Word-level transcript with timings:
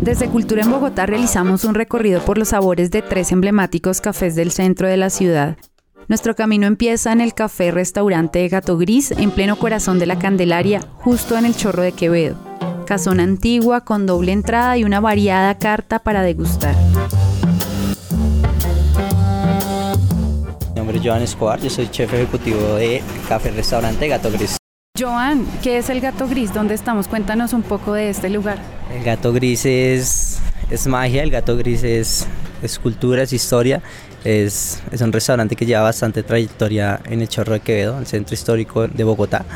Desde 0.00 0.28
Cultura 0.28 0.62
en 0.62 0.70
Bogotá 0.70 1.06
realizamos 1.06 1.64
un 1.64 1.74
recorrido 1.74 2.20
por 2.20 2.36
los 2.36 2.48
sabores 2.48 2.90
de 2.90 3.02
tres 3.02 3.30
emblemáticos 3.30 4.00
cafés 4.00 4.34
del 4.34 4.50
centro 4.50 4.88
de 4.88 4.96
la 4.96 5.10
ciudad. 5.10 5.56
Nuestro 6.08 6.34
camino 6.34 6.66
empieza 6.66 7.12
en 7.12 7.20
el 7.20 7.34
café 7.34 7.70
restaurante 7.70 8.46
Gato 8.48 8.76
Gris, 8.76 9.12
en 9.12 9.30
pleno 9.30 9.56
corazón 9.56 9.98
de 9.98 10.06
la 10.06 10.18
Candelaria, 10.18 10.80
justo 10.96 11.38
en 11.38 11.46
el 11.46 11.56
Chorro 11.56 11.82
de 11.82 11.92
Quevedo. 11.92 12.36
Casona 12.84 13.22
antigua 13.22 13.82
con 13.82 14.04
doble 14.04 14.32
entrada 14.32 14.76
y 14.76 14.84
una 14.84 15.00
variada 15.00 15.56
carta 15.56 16.00
para 16.00 16.22
degustar. 16.22 16.74
Mi 20.68 20.74
nombre 20.74 20.98
es 20.98 21.02
Joan 21.04 21.22
Escobar, 21.22 21.60
yo 21.60 21.70
soy 21.70 21.88
chef 21.88 22.12
ejecutivo 22.12 22.74
de 22.74 23.02
Café 23.28 23.52
Restaurante 23.52 24.08
Gato 24.08 24.30
Gris. 24.32 24.61
Joan, 24.98 25.46
¿qué 25.62 25.78
es 25.78 25.88
el 25.88 26.02
Gato 26.02 26.28
Gris? 26.28 26.52
¿Dónde 26.52 26.74
estamos? 26.74 27.08
Cuéntanos 27.08 27.54
un 27.54 27.62
poco 27.62 27.94
de 27.94 28.10
este 28.10 28.28
lugar. 28.28 28.58
El 28.94 29.02
Gato 29.02 29.32
Gris 29.32 29.64
es, 29.64 30.38
es 30.70 30.86
magia, 30.86 31.22
el 31.22 31.30
Gato 31.30 31.56
Gris 31.56 31.82
es, 31.82 32.26
es 32.62 32.78
cultura, 32.78 33.22
es 33.22 33.32
historia. 33.32 33.80
Es, 34.22 34.82
es, 34.92 35.00
un 35.00 35.10
restaurante 35.10 35.56
que 35.56 35.64
lleva 35.64 35.80
bastante 35.80 36.22
trayectoria 36.22 37.00
en 37.06 37.22
el 37.22 37.28
Chorro 37.28 37.54
de 37.54 37.60
Quevedo, 37.60 37.98
el 37.98 38.06
centro 38.06 38.34
histórico 38.34 38.86
de 38.86 39.02
Bogotá. 39.02 39.46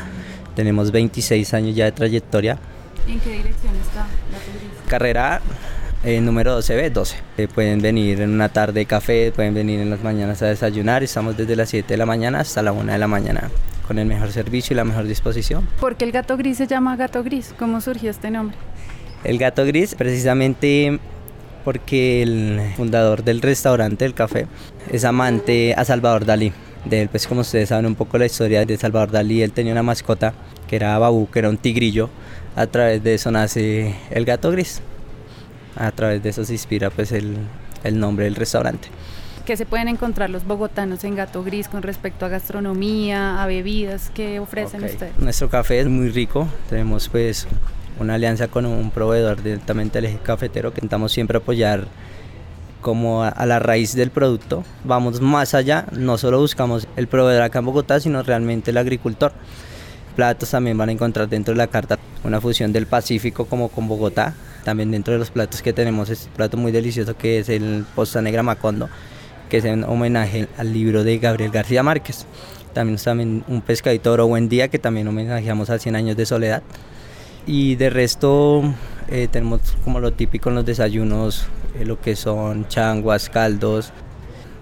Tenemos 0.55 0.91
26 0.91 1.53
años 1.53 1.75
ya 1.75 1.85
de 1.85 1.91
trayectoria. 1.91 2.57
¿En 3.07 3.19
qué 3.19 3.33
dirección 3.33 3.75
está 3.75 4.07
Gato 4.31 4.51
Gris? 4.57 4.89
Carrera 4.89 5.39
eh, 6.03 6.19
número 6.19 6.57
12B, 6.57 6.91
12. 6.91 7.15
Eh, 7.37 7.47
pueden 7.47 7.79
venir 7.79 8.21
en 8.21 8.31
una 8.31 8.49
tarde 8.49 8.79
de 8.79 8.85
café, 8.87 9.31
pueden 9.31 9.53
venir 9.53 9.81
en 9.81 9.91
las 9.91 10.01
mañanas 10.01 10.41
a 10.41 10.47
desayunar. 10.47 11.03
Estamos 11.03 11.37
desde 11.37 11.55
las 11.55 11.69
7 11.69 11.93
de 11.93 11.97
la 11.97 12.07
mañana 12.07 12.39
hasta 12.39 12.63
la 12.63 12.71
1 12.71 12.91
de 12.91 12.97
la 12.97 13.07
mañana 13.07 13.51
con 13.87 13.97
el 13.99 14.05
mejor 14.05 14.31
servicio 14.31 14.73
y 14.73 14.77
la 14.77 14.83
mejor 14.83 15.05
disposición. 15.05 15.67
¿Por 15.79 15.95
qué 15.95 16.05
el 16.05 16.11
gato 16.11 16.37
gris 16.37 16.57
se 16.57 16.67
llama 16.67 16.95
gato 16.95 17.23
gris? 17.23 17.53
¿Cómo 17.57 17.79
surgió 17.81 18.11
este 18.11 18.29
nombre? 18.29 18.57
El 19.23 19.37
gato 19.37 19.65
gris 19.65 19.95
precisamente 19.95 20.99
porque 21.63 22.21
el 22.21 22.73
fundador 22.77 23.23
del 23.23 23.41
restaurante, 23.41 24.05
del 24.05 24.13
café, 24.13 24.47
es 24.91 25.03
amante 25.03 25.73
a 25.75 25.83
Salvador 25.85 26.25
Dalí. 26.25 26.53
De 26.85 27.01
él, 27.01 27.09
pues 27.09 27.27
como 27.27 27.41
ustedes 27.41 27.69
saben 27.69 27.85
un 27.85 27.95
poco 27.95 28.17
la 28.17 28.25
historia 28.25 28.65
de 28.65 28.77
Salvador 28.77 29.11
Dalí, 29.11 29.41
él 29.41 29.51
tenía 29.51 29.73
una 29.73 29.83
mascota 29.83 30.33
que 30.67 30.77
era 30.77 30.97
Babu, 30.97 31.29
que 31.29 31.39
era 31.39 31.49
un 31.49 31.57
tigrillo. 31.57 32.09
A 32.55 32.67
través 32.67 33.03
de 33.03 33.15
eso 33.15 33.31
nace 33.31 33.95
el 34.11 34.23
gato 34.25 34.51
gris. 34.51 34.81
A 35.75 35.91
través 35.91 36.23
de 36.23 36.29
eso 36.29 36.45
se 36.45 36.53
inspira 36.53 36.89
pues 36.89 37.11
el, 37.11 37.35
el 37.83 37.99
nombre 37.99 38.25
del 38.25 38.35
restaurante. 38.35 38.87
¿Qué 39.47 39.55
se 39.55 39.65
pueden 39.65 39.87
encontrar 39.87 40.29
los 40.29 40.43
bogotanos 40.43 41.05
en 41.05 41.15
Gato 41.15 41.41
Gris 41.41 41.69
con 41.69 41.81
respecto 41.81 42.25
a 42.25 42.27
gastronomía, 42.27 43.41
a 43.41 43.47
bebidas? 43.47 44.11
¿Qué 44.13 44.41
ofrecen 44.41 44.81
okay. 44.81 44.93
ustedes? 44.93 45.17
Nuestro 45.19 45.47
café 45.47 45.79
es 45.79 45.87
muy 45.87 46.09
rico. 46.09 46.49
Tenemos 46.69 47.07
pues 47.07 47.47
una 47.97 48.15
alianza 48.15 48.49
con 48.49 48.65
un 48.65 48.91
proveedor 48.91 49.41
directamente 49.41 49.99
del 49.99 50.11
eje 50.11 50.19
cafetero 50.21 50.73
que 50.73 50.79
intentamos 50.79 51.13
siempre 51.13 51.37
apoyar 51.37 51.87
como 52.81 53.23
a, 53.23 53.29
a, 53.29 53.45
la 53.45 53.59
raíz 53.59 53.95
del 53.95 54.11
producto. 54.11 54.65
Vamos 54.83 55.21
más 55.21 55.53
allá, 55.53 55.85
no 55.93 56.17
solo 56.17 56.41
buscamos 56.41 56.85
el 56.97 57.07
proveedor 57.07 57.43
acá 57.43 57.59
en 57.59 57.67
Bogotá, 57.67 58.01
sino 58.01 58.23
realmente 58.23 58.71
el 58.71 58.77
agricultor. 58.77 59.31
Platos 60.17 60.51
también 60.51 60.77
van 60.77 60.89
a 60.89 60.91
encontrar 60.91 61.29
dentro 61.29 61.53
de 61.53 61.59
la 61.59 61.67
carta 61.67 61.97
una 62.25 62.41
fusión 62.41 62.73
del 62.73 62.85
Pacífico 62.85 63.45
como 63.45 63.69
con 63.69 63.87
Bogotá. 63.87 64.33
También 64.65 64.91
dentro 64.91 65.13
de 65.13 65.19
los 65.19 65.31
platos 65.31 65.61
que 65.61 65.71
tenemos 65.71 66.09
es 66.09 66.25
un 66.25 66.33
plato 66.33 66.57
muy 66.57 66.73
delicioso 66.73 67.15
que 67.15 67.39
es 67.39 67.47
el 67.47 67.85
posta 67.95 68.21
negra 68.21 68.43
macondo, 68.43 68.89
que 69.49 69.57
es 69.57 69.65
en 69.65 69.83
homenaje 69.83 70.47
al 70.57 70.73
libro 70.73 71.03
de 71.03 71.17
Gabriel 71.17 71.51
García 71.51 71.83
Márquez. 71.83 72.25
También, 72.73 72.99
también 72.99 73.43
un 73.47 73.61
pescadito 73.61 74.11
oro 74.11 74.27
buen 74.27 74.49
día 74.49 74.67
que 74.67 74.79
también 74.79 75.07
homenajeamos 75.07 75.69
a 75.69 75.79
100 75.79 75.95
años 75.95 76.17
de 76.17 76.25
soledad. 76.25 76.63
Y 77.45 77.75
de 77.75 77.89
resto 77.89 78.63
eh, 79.07 79.27
tenemos 79.31 79.61
como 79.83 79.99
lo 79.99 80.11
típico 80.11 80.49
en 80.49 80.55
los 80.55 80.65
desayunos, 80.65 81.47
eh, 81.79 81.85
lo 81.85 81.99
que 81.99 82.15
son 82.15 82.67
changuas, 82.67 83.29
caldos. 83.29 83.91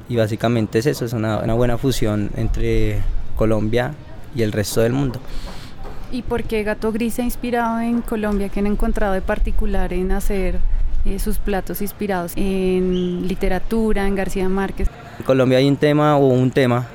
Y 0.08 0.16
básicamente 0.16 0.80
es 0.80 0.86
eso, 0.86 1.06
es 1.06 1.14
una, 1.14 1.40
una 1.40 1.56
buena 1.56 1.78
fusión 1.78 2.30
entre 2.38 3.02
Colombia 3.36 3.94
y 4.36 4.44
el 4.44 4.52
resto 4.52 4.82
del 4.82 4.94
mundo. 4.94 5.20
¿Y 6.12 6.22
por 6.22 6.44
qué 6.44 6.64
Gato 6.64 6.92
Gris 6.92 7.16
se 7.16 7.24
ha 7.24 7.26
inspirado 7.26 7.80
en 7.80 8.02
Colombia? 8.02 8.50
¿Qué 8.50 8.60
han 8.60 8.68
encontrado 8.68 9.14
de 9.14 9.22
particular 9.22 9.92
en 9.92 10.12
hacer 10.12 10.60
eh, 11.06 11.20
sus 11.20 11.38
platos 11.38 11.82
inspirados 11.82 12.34
en 12.36 13.28
literatura, 13.28 14.08
en 14.08 14.16
García 14.16 14.50
Márquez? 14.50 14.90
En 15.20 15.26
Colombia 15.26 15.60
hay 15.60 15.68
un 15.68 15.78
tema 15.78 16.18
o 16.18 16.28
un 16.28 16.50
tema, 16.50 16.88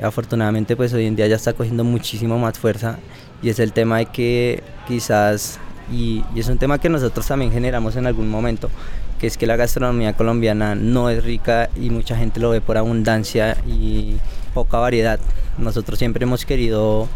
afortunadamente 0.00 0.76
pues 0.76 0.92
hoy 0.92 1.06
en 1.06 1.16
día 1.16 1.26
ya 1.26 1.36
está 1.36 1.52
cogiendo 1.52 1.82
muchísimo 1.82 2.38
más 2.38 2.58
fuerza 2.58 2.98
y 3.42 3.48
es 3.48 3.58
el 3.58 3.72
tema 3.72 3.98
de 3.98 4.06
que 4.06 4.62
quizás, 4.86 5.58
y, 5.90 6.22
es 6.36 6.48
un 6.48 6.58
tema 6.58 6.78
que 6.78 6.88
nosotros 6.88 7.26
también 7.26 7.50
generamos 7.50 7.96
en 7.96 8.06
algún 8.06 8.30
momento, 8.30 8.70
que 9.18 9.26
es 9.26 9.36
que 9.36 9.46
la 9.46 9.56
gastronomía 9.56 10.12
colombiana 10.12 10.74
no 10.74 11.10
es 11.10 11.24
rica 11.24 11.68
y 11.74 11.90
mucha 11.90 12.16
gente 12.16 12.38
lo 12.38 12.50
ve 12.50 12.60
por 12.60 12.78
abundancia 12.78 13.56
y 13.66 14.16
poca 14.54 14.78
variedad. 14.78 15.18
Nosotros 15.58 15.98
siempre 15.98 16.24
hemos 16.24 16.46
querido 16.46 17.08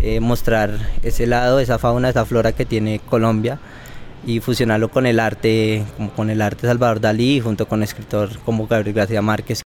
eh, 0.00 0.20
mostrar 0.20 0.70
ese 1.02 1.26
lado, 1.26 1.58
esa 1.58 1.78
fauna, 1.78 2.10
esa 2.10 2.26
flora 2.26 2.52
que 2.52 2.66
tiene 2.66 3.00
Colombia 3.00 3.58
y 4.26 4.40
fusionarlo 4.40 4.90
con 4.90 5.06
el 5.06 5.20
arte, 5.20 5.84
como 5.96 6.10
con 6.10 6.30
el 6.30 6.42
arte 6.42 6.66
Salvador 6.66 7.00
Dalí, 7.00 7.40
junto 7.40 7.66
con 7.66 7.82
escritor 7.82 8.38
como 8.40 8.66
Gabriel 8.66 8.94
García 8.94 9.22
Márquez. 9.22 9.62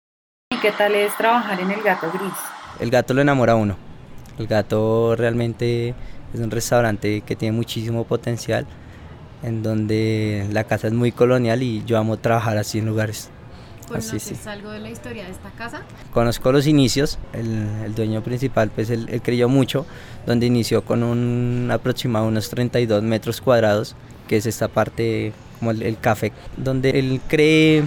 ¿Y 0.51 0.57
qué 0.61 0.73
tal 0.73 0.95
es 0.95 1.17
trabajar 1.17 1.59
en 1.61 1.71
el 1.71 1.83
Gato 1.83 2.11
Gris? 2.13 2.33
El 2.81 2.91
gato 2.91 3.15
lo 3.15 3.23
enamora 3.23 3.53
a 3.53 3.57
uno. 3.57 3.77
El 4.39 4.47
gato 4.47 5.15
realmente 5.17 5.95
es 6.33 6.41
un 6.41 6.51
restaurante 6.51 7.21
que 7.23 7.37
tiene 7.37 7.57
muchísimo 7.57 8.05
potencial, 8.05 8.67
en 9.43 9.63
donde 9.63 10.49
la 10.51 10.65
casa 10.65 10.87
es 10.87 10.93
muy 10.93 11.13
colonial 11.13 11.63
y 11.63 11.85
yo 11.85 11.99
amo 11.99 12.17
trabajar 12.17 12.57
así 12.59 12.79
en 12.79 12.87
lugares. 12.87 13.31
¿Conoces 13.93 14.23
sí, 14.23 14.35
sí. 14.35 14.49
algo 14.49 14.71
de 14.71 14.81
la 14.81 14.91
historia 14.91 15.25
de 15.25 15.31
esta 15.31 15.51
casa? 15.51 15.83
Conozco 16.13 16.51
los 16.53 16.67
inicios, 16.67 17.19
el, 17.33 17.69
el 17.85 17.95
dueño 17.95 18.23
principal 18.23 18.71
pues 18.75 18.91
él, 18.91 19.07
él, 19.11 19.21
creyó 19.23 19.49
mucho, 19.49 19.87
donde 20.27 20.47
inició 20.47 20.83
con 20.83 21.03
un 21.03 21.69
aproximado 21.71 22.27
unos 22.27 22.49
32 22.49 23.03
metros 23.03 23.41
cuadrados, 23.41 23.95
que 24.29 24.37
es 24.37 24.47
esta 24.47 24.69
parte 24.69 25.33
como 25.59 25.73
el, 25.73 25.83
el 25.83 25.99
café, 25.99 26.33
donde 26.57 26.91
él 26.91 27.21
cree, 27.29 27.85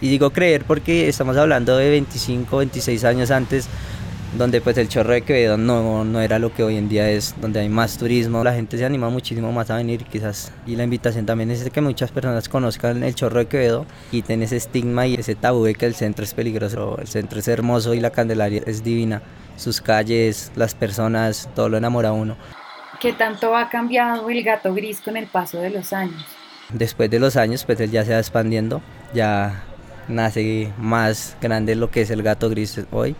y 0.00 0.08
digo 0.08 0.30
creer 0.30 0.64
porque 0.64 1.08
estamos 1.08 1.36
hablando 1.36 1.76
de 1.76 1.90
25, 1.90 2.56
26 2.58 3.04
años 3.04 3.30
antes, 3.30 3.68
donde 4.36 4.60
pues 4.60 4.76
el 4.76 4.88
chorro 4.88 5.12
de 5.12 5.22
Quevedo 5.22 5.56
no, 5.56 6.04
no 6.04 6.20
era 6.20 6.38
lo 6.38 6.52
que 6.52 6.62
hoy 6.62 6.76
en 6.76 6.88
día 6.88 7.10
es, 7.10 7.34
donde 7.40 7.60
hay 7.60 7.68
más 7.68 7.96
turismo, 7.96 8.44
la 8.44 8.52
gente 8.52 8.76
se 8.76 8.84
anima 8.84 9.08
muchísimo 9.08 9.50
más 9.52 9.70
a 9.70 9.76
venir 9.76 10.04
quizás 10.04 10.52
y 10.66 10.76
la 10.76 10.84
invitación 10.84 11.24
también 11.24 11.50
es 11.50 11.68
que 11.70 11.80
muchas 11.80 12.10
personas 12.10 12.48
conozcan 12.48 13.02
el 13.02 13.14
chorro 13.14 13.38
de 13.38 13.46
Quevedo, 13.46 13.86
quiten 14.10 14.42
ese 14.42 14.56
estigma 14.56 15.06
y 15.06 15.14
ese 15.14 15.34
tabú 15.34 15.64
de 15.64 15.74
que 15.74 15.86
el 15.86 15.94
centro 15.94 16.24
es 16.24 16.34
peligroso, 16.34 16.98
el 17.00 17.08
centro 17.08 17.38
es 17.38 17.48
hermoso 17.48 17.94
y 17.94 18.00
la 18.00 18.10
Candelaria 18.10 18.62
es 18.66 18.84
divina, 18.84 19.22
sus 19.56 19.80
calles, 19.80 20.52
las 20.54 20.74
personas, 20.74 21.48
todo 21.54 21.68
lo 21.68 21.78
enamora 21.78 22.10
a 22.10 22.12
uno. 22.12 22.36
¿Qué 23.00 23.12
tanto 23.12 23.56
ha 23.56 23.68
cambiado 23.68 24.28
el 24.28 24.42
gato 24.42 24.74
gris 24.74 25.00
con 25.00 25.16
el 25.16 25.26
paso 25.26 25.58
de 25.60 25.70
los 25.70 25.92
años? 25.92 26.24
Después 26.70 27.10
de 27.10 27.20
los 27.20 27.36
años 27.36 27.64
pues 27.64 27.80
él 27.80 27.90
ya 27.90 28.04
se 28.04 28.12
va 28.12 28.18
expandiendo, 28.18 28.82
ya 29.14 29.62
nace 30.08 30.72
más 30.78 31.36
grande 31.40 31.74
lo 31.74 31.90
que 31.90 32.02
es 32.02 32.10
el 32.10 32.22
gato 32.22 32.48
gris 32.50 32.80
hoy 32.92 33.16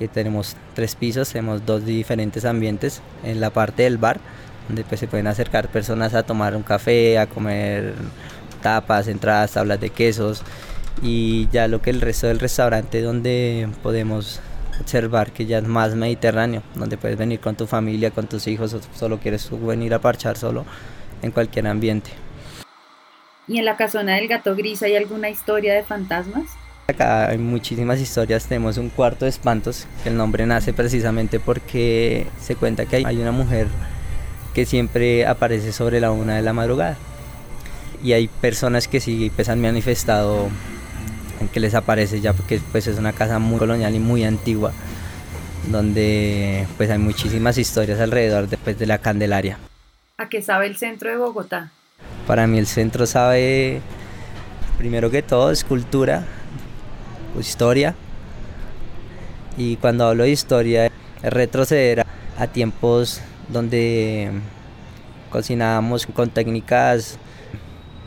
que 0.00 0.08
tenemos 0.08 0.56
tres 0.74 0.96
pisos, 0.96 1.28
tenemos 1.28 1.66
dos 1.66 1.84
diferentes 1.84 2.46
ambientes 2.46 3.02
en 3.22 3.38
la 3.38 3.50
parte 3.50 3.82
del 3.82 3.98
bar, 3.98 4.18
donde 4.66 4.82
pues 4.82 4.98
se 4.98 5.06
pueden 5.06 5.26
acercar 5.26 5.68
personas 5.68 6.14
a 6.14 6.22
tomar 6.22 6.56
un 6.56 6.62
café, 6.62 7.18
a 7.18 7.26
comer 7.26 7.92
tapas, 8.62 9.08
entradas, 9.08 9.52
tablas 9.52 9.78
de 9.78 9.90
quesos 9.90 10.42
y 11.02 11.48
ya 11.52 11.68
lo 11.68 11.82
que 11.82 11.90
el 11.90 12.00
resto 12.00 12.28
del 12.28 12.38
restaurante 12.38 13.02
donde 13.02 13.68
podemos 13.82 14.40
observar 14.80 15.32
que 15.32 15.44
ya 15.44 15.58
es 15.58 15.64
más 15.64 15.94
mediterráneo, 15.94 16.62
donde 16.74 16.96
puedes 16.96 17.18
venir 17.18 17.38
con 17.40 17.54
tu 17.54 17.66
familia, 17.66 18.10
con 18.10 18.26
tus 18.26 18.46
hijos 18.46 18.72
o 18.72 18.80
solo 18.94 19.18
quieres 19.18 19.50
venir 19.50 19.92
a 19.92 19.98
parchar 19.98 20.38
solo 20.38 20.64
en 21.20 21.30
cualquier 21.30 21.66
ambiente. 21.66 22.10
¿Y 23.46 23.58
en 23.58 23.66
la 23.66 23.76
casona 23.76 24.14
del 24.14 24.28
gato 24.28 24.56
gris 24.56 24.82
hay 24.82 24.96
alguna 24.96 25.28
historia 25.28 25.74
de 25.74 25.82
fantasmas? 25.82 26.46
Acá 26.90 27.28
hay 27.28 27.38
muchísimas 27.38 28.00
historias, 28.00 28.46
tenemos 28.46 28.76
un 28.76 28.88
cuarto 28.88 29.24
de 29.24 29.30
espantos, 29.30 29.86
el 30.04 30.16
nombre 30.16 30.44
nace 30.46 30.72
precisamente 30.72 31.40
porque 31.40 32.26
se 32.40 32.56
cuenta 32.56 32.86
que 32.86 32.96
hay 32.96 33.16
una 33.16 33.32
mujer 33.32 33.68
que 34.54 34.66
siempre 34.66 35.26
aparece 35.26 35.72
sobre 35.72 36.00
la 36.00 36.10
una 36.10 36.36
de 36.36 36.42
la 36.42 36.52
madrugada. 36.52 36.96
Y 38.02 38.12
hay 38.12 38.28
personas 38.28 38.88
que 38.88 39.00
sí 39.00 39.30
pues, 39.36 39.48
han 39.48 39.60
manifestado 39.60 40.48
que 41.48 41.60
les 41.60 41.74
aparece 41.74 42.20
ya 42.20 42.32
porque 42.32 42.60
pues, 42.72 42.86
es 42.86 42.98
una 42.98 43.12
casa 43.12 43.38
muy 43.38 43.58
colonial 43.58 43.94
y 43.94 43.98
muy 43.98 44.24
antigua, 44.24 44.72
donde 45.70 46.66
pues 46.76 46.90
hay 46.90 46.98
muchísimas 46.98 47.58
historias 47.58 48.00
alrededor 48.00 48.48
después 48.48 48.78
de 48.78 48.86
la 48.86 48.98
Candelaria. 48.98 49.58
¿A 50.18 50.28
qué 50.28 50.42
sabe 50.42 50.66
el 50.66 50.76
centro 50.76 51.10
de 51.10 51.16
Bogotá? 51.16 51.70
Para 52.26 52.46
mí 52.46 52.58
el 52.58 52.66
centro 52.66 53.06
sabe, 53.06 53.80
primero 54.78 55.10
que 55.10 55.22
todo, 55.22 55.50
es 55.50 55.64
cultura, 55.64 56.24
historia. 57.38 57.94
Y 59.56 59.76
cuando 59.76 60.06
hablo 60.06 60.24
de 60.24 60.30
historia, 60.30 60.90
retroceder 61.22 62.04
a 62.38 62.46
tiempos 62.46 63.20
donde 63.48 64.30
cocinábamos 65.30 66.06
con 66.06 66.30
técnicas 66.30 67.18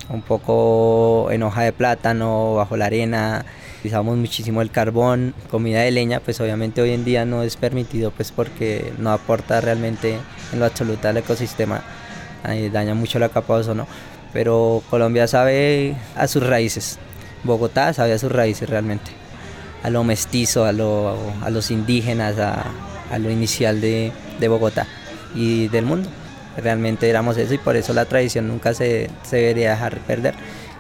un 0.10 0.22
poco 0.22 1.30
en 1.32 1.44
hoja 1.44 1.64
de 1.64 1.72
plátano, 1.72 2.56
bajo 2.56 2.78
la 2.78 2.86
arena, 2.86 3.46
utilizamos 3.80 4.18
muchísimo 4.18 4.62
el 4.62 4.70
carbón, 4.70 5.34
comida 5.50 5.82
de 5.82 5.92
leña, 5.92 6.20
pues 6.20 6.40
obviamente 6.42 6.82
hoy 6.82 6.92
en 6.92 7.06
día 7.06 7.26
no 7.26 7.44
es 7.44 7.56
permitido 7.56 8.12
pues 8.12 8.32
porque 8.32 8.94
no 8.98 9.12
aporta 9.12 9.62
realmente 9.62 10.18
en 10.52 10.60
lo 10.60 10.66
absoluto 10.66 11.08
al 11.08 11.18
ecosistema, 11.18 11.82
daña 12.72 12.94
mucho 12.94 13.20
la 13.20 13.30
capa 13.30 13.56
de 13.56 13.62
ozono, 13.62 13.88
pero 14.34 14.84
Colombia 14.90 15.28
sabe 15.28 15.96
a 16.16 16.28
sus 16.28 16.46
raíces, 16.46 17.00
Bogotá 17.44 17.94
sabe 17.94 18.14
a 18.14 18.20
sus 18.20 18.32
raíces 18.32 18.70
realmente, 18.70 19.12
a 19.84 19.90
lo 19.90 20.04
mestizo, 20.04 20.66
a, 20.66 20.72
lo, 20.72 21.18
a 21.42 21.50
los 21.50 21.72
indígenas, 21.72 22.40
a, 22.40 22.66
a 23.12 23.20
lo 23.20 23.30
inicial 23.30 23.82
de, 23.82 24.12
de 24.40 24.48
Bogotá 24.48 24.88
y 25.36 25.68
del 25.68 25.86
mundo 25.86 26.10
realmente 26.58 27.10
éramos 27.10 27.38
eso 27.38 27.54
y 27.54 27.58
por 27.58 27.76
eso 27.76 27.94
la 27.94 28.06
tradición 28.06 28.48
nunca 28.48 28.74
se, 28.74 29.10
se 29.24 29.38
debería 29.38 29.72
dejar 29.72 30.00
perder. 30.00 30.36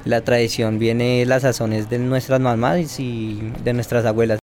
La 0.05 0.21
tradición 0.21 0.79
viene 0.79 1.19
de 1.19 1.25
las 1.25 1.43
sazones 1.43 1.89
de 1.89 1.97
nuestras 1.99 2.39
mamás 2.39 2.99
y 2.99 3.39
de 3.63 3.73
nuestras 3.73 4.05
abuelas. 4.05 4.39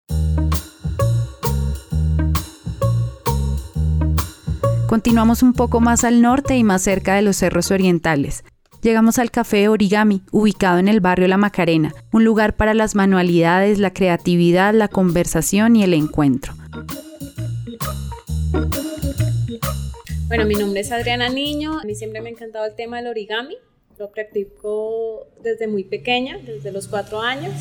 Continuamos 4.86 5.42
un 5.42 5.52
poco 5.52 5.80
más 5.80 6.04
al 6.04 6.22
norte 6.22 6.56
y 6.56 6.62
más 6.62 6.82
cerca 6.82 7.14
de 7.14 7.22
los 7.22 7.36
cerros 7.36 7.70
orientales. 7.70 8.44
Llegamos 8.82 9.18
al 9.18 9.30
Café 9.30 9.68
Origami, 9.68 10.22
ubicado 10.30 10.78
en 10.78 10.88
el 10.88 11.00
barrio 11.00 11.26
La 11.28 11.36
Macarena, 11.36 11.94
un 12.12 12.24
lugar 12.24 12.56
para 12.56 12.74
las 12.74 12.94
manualidades, 12.94 13.78
la 13.78 13.92
creatividad, 13.92 14.74
la 14.74 14.88
conversación 14.88 15.76
y 15.76 15.82
el 15.82 15.94
encuentro. 15.94 16.54
Bueno, 20.28 20.44
mi 20.46 20.54
nombre 20.54 20.80
es 20.80 20.92
Adriana 20.92 21.28
Niño. 21.28 21.78
A 21.78 21.84
mí 21.84 21.94
siempre 21.94 22.20
me 22.20 22.28
ha 22.28 22.32
encantado 22.32 22.66
el 22.66 22.74
tema 22.74 22.98
del 22.98 23.06
origami. 23.06 23.56
Lo 23.98 24.10
practico 24.10 25.26
desde 25.42 25.68
muy 25.68 25.84
pequeña, 25.84 26.38
desde 26.38 26.72
los 26.72 26.88
cuatro 26.88 27.20
años. 27.20 27.54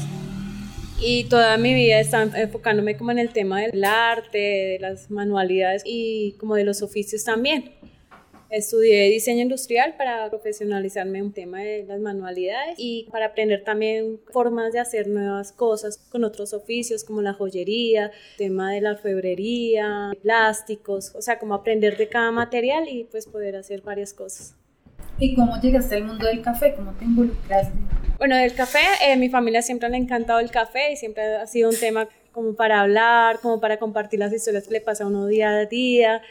Y 0.99 1.25
toda 1.25 1.57
mi 1.57 1.73
vida 1.73 1.99
está 1.99 2.23
enfocándome 2.23 2.97
como 2.97 3.11
en 3.11 3.19
el 3.19 3.29
tema 3.31 3.61
del 3.61 3.83
arte, 3.83 4.37
de 4.37 4.77
las 4.79 5.11
manualidades 5.11 5.83
y 5.85 6.33
como 6.39 6.55
de 6.55 6.63
los 6.63 6.81
oficios 6.81 7.23
también. 7.23 7.71
Estudié 8.49 9.09
diseño 9.09 9.41
industrial 9.41 9.95
para 9.97 10.29
profesionalizarme 10.29 11.17
en 11.17 11.25
un 11.25 11.33
tema 11.33 11.61
de 11.61 11.83
las 11.83 11.99
manualidades 11.99 12.75
y 12.77 13.07
para 13.11 13.27
aprender 13.27 13.63
también 13.63 14.19
formas 14.31 14.71
de 14.71 14.79
hacer 14.79 15.07
nuevas 15.07 15.51
cosas 15.51 15.97
con 15.97 16.23
otros 16.23 16.53
oficios 16.53 17.03
como 17.03 17.23
la 17.23 17.33
joyería, 17.33 18.11
tema 18.37 18.71
de 18.71 18.81
la 18.81 18.91
orfebrería, 18.91 20.11
plásticos, 20.21 21.15
o 21.15 21.21
sea, 21.21 21.39
como 21.39 21.55
aprender 21.55 21.97
de 21.97 22.07
cada 22.07 22.31
material 22.31 22.87
y 22.87 23.05
pues 23.05 23.25
poder 23.25 23.55
hacer 23.55 23.81
varias 23.81 24.13
cosas. 24.13 24.55
¿Y 25.17 25.33
cómo 25.33 25.59
llegaste 25.59 25.95
al 25.95 26.03
mundo 26.03 26.27
del 26.27 26.41
café? 26.41 26.75
¿Cómo 26.75 26.91
te 26.93 27.05
involucraste? 27.05 27.73
Bueno, 28.17 28.37
del 28.37 28.53
café, 28.53 28.79
eh, 29.07 29.17
mi 29.17 29.29
familia 29.29 29.61
siempre 29.61 29.89
le 29.89 29.95
ha 29.95 29.99
encantado 29.99 30.39
el 30.39 30.51
café 30.51 30.91
y 30.91 30.97
siempre 30.97 31.35
ha 31.35 31.47
sido 31.47 31.69
un 31.69 31.75
tema 31.75 32.07
como 32.31 32.53
para 32.53 32.81
hablar, 32.81 33.39
como 33.39 33.59
para 33.59 33.77
compartir 33.77 34.19
las 34.19 34.33
historias 34.33 34.67
que 34.67 34.73
le 34.73 34.81
pasa 34.81 35.05
a 35.05 35.07
uno 35.07 35.25
día 35.25 35.49
a 35.49 35.65
día 35.65 36.21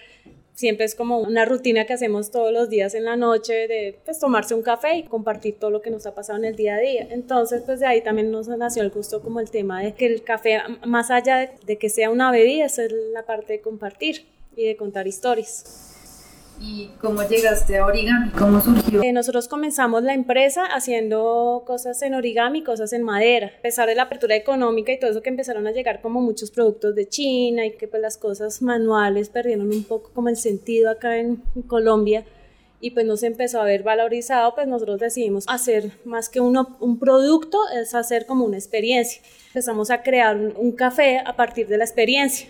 siempre 0.55 0.87
es 0.87 0.95
como 0.95 1.19
una 1.19 1.45
rutina 1.45 1.85
que 1.85 1.93
hacemos 1.93 2.31
todos 2.31 2.53
los 2.53 2.71
días 2.71 2.95
en 2.95 3.05
la 3.05 3.17
noche 3.17 3.67
de 3.69 3.99
pues, 4.05 4.19
tomarse 4.19 4.55
un 4.55 4.63
café 4.63 4.97
y 4.99 5.03
compartir 5.03 5.59
todo 5.59 5.71
lo 5.71 5.83
que 5.83 5.91
nos 5.91 6.07
ha 6.07 6.15
pasado 6.15 6.39
en 6.39 6.45
el 6.45 6.57
día 6.57 6.77
a 6.77 6.79
día. 6.79 7.07
Entonces, 7.11 7.63
pues 7.67 7.81
de 7.81 7.87
ahí 7.87 8.03
también 8.03 8.31
nos 8.31 8.49
nació 8.49 8.83
el 8.83 8.91
gusto 8.91 9.21
como 9.21 9.41
el 9.41 9.51
tema 9.51 9.83
de 9.83 9.95
que 9.95 10.07
el 10.07 10.23
café, 10.23 10.61
más 10.87 11.11
allá 11.11 11.53
de, 11.67 11.79
que 11.79 11.89
sea 11.89 12.11
una 12.11 12.31
bebida, 12.31 12.67
es 12.67 12.81
la 13.13 13.27
parte 13.27 13.55
de 13.55 13.61
compartir 13.61 14.27
y 14.57 14.65
de 14.67 14.77
contar 14.77 15.07
historias. 15.07 15.94
¿Y 16.61 16.91
cómo 17.01 17.23
llegaste 17.23 17.79
a 17.79 17.87
origami? 17.87 18.31
¿Cómo 18.31 18.61
surgió? 18.61 19.03
Eh, 19.03 19.13
nosotros 19.13 19.49
comenzamos 19.49 20.03
la 20.03 20.15
empresa 20.15 20.65
haciendo 20.65 21.63
cosas 21.67 22.01
en 22.03 22.15
origami, 22.15 22.63
cosas 22.63 22.93
en 22.93 23.03
madera. 23.03 23.53
A 23.59 23.63
pesar 23.63 23.89
de 23.89 23.95
la 23.95 24.05
apertura 24.05 24.37
económica 24.37 24.93
y 24.93 24.99
todo 24.99 25.11
eso 25.11 25.23
que 25.23 25.31
empezaron 25.31 25.67
a 25.67 25.73
llegar 25.73 26.01
como 26.01 26.21
muchos 26.21 26.51
productos 26.51 26.95
de 26.95 27.09
China 27.09 27.67
y 27.67 27.73
que 27.73 27.89
pues 27.89 28.01
las 28.01 28.17
cosas 28.17 28.63
manuales 28.63 29.29
perdieron 29.29 29.69
un 29.69 29.85
poco 29.85 30.11
como 30.13 30.29
el 30.29 30.37
sentido 30.37 30.91
acá 30.91 31.19
en, 31.19 31.43
Colombia 31.67 32.25
y 32.81 32.91
pues 32.91 33.07
no 33.07 33.17
se 33.17 33.29
empezó 33.29 33.61
a 33.61 33.65
ver 33.65 33.83
valorizado, 33.83 34.55
pues 34.55 34.67
nosotros 34.67 35.01
decidimos 35.01 35.45
hacer 35.49 35.93
más 36.05 36.29
que 36.29 36.41
uno, 36.41 36.77
un 36.81 36.99
producto, 36.99 37.59
es 37.75 37.95
hacer 37.95 38.27
como 38.27 38.45
una 38.45 38.59
experiencia. 38.59 39.23
Empezamos 39.49 39.91
a 39.91 40.03
crear 40.03 40.37
un 40.37 40.73
café 40.73 41.21
a 41.25 41.35
partir 41.37 41.67
de 41.69 41.79
la 41.79 41.85
experiencia 41.85 42.49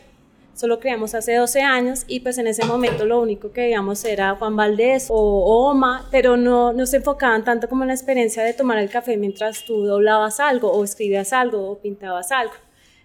solo 0.54 0.80
creamos 0.80 1.14
hace 1.14 1.34
12 1.34 1.60
años 1.62 2.04
y 2.06 2.20
pues 2.20 2.38
en 2.38 2.46
ese 2.46 2.64
momento 2.64 3.04
lo 3.04 3.20
único 3.20 3.52
que 3.52 3.62
veíamos 3.62 4.04
era 4.04 4.34
Juan 4.36 4.56
Valdés 4.56 5.08
o, 5.10 5.68
Oma, 5.68 6.08
pero 6.10 6.36
no, 6.36 6.72
no 6.72 6.86
se 6.86 6.98
enfocaban 6.98 7.44
tanto 7.44 7.68
como 7.68 7.82
en 7.82 7.88
la 7.88 7.94
experiencia 7.94 8.42
de 8.42 8.54
tomar 8.54 8.78
el 8.78 8.90
café 8.90 9.16
mientras 9.16 9.64
tú 9.64 9.84
doblabas 9.84 10.40
algo 10.40 10.72
o 10.72 10.84
escribías 10.84 11.32
algo 11.32 11.70
o 11.70 11.78
pintabas 11.78 12.32
algo. 12.32 12.54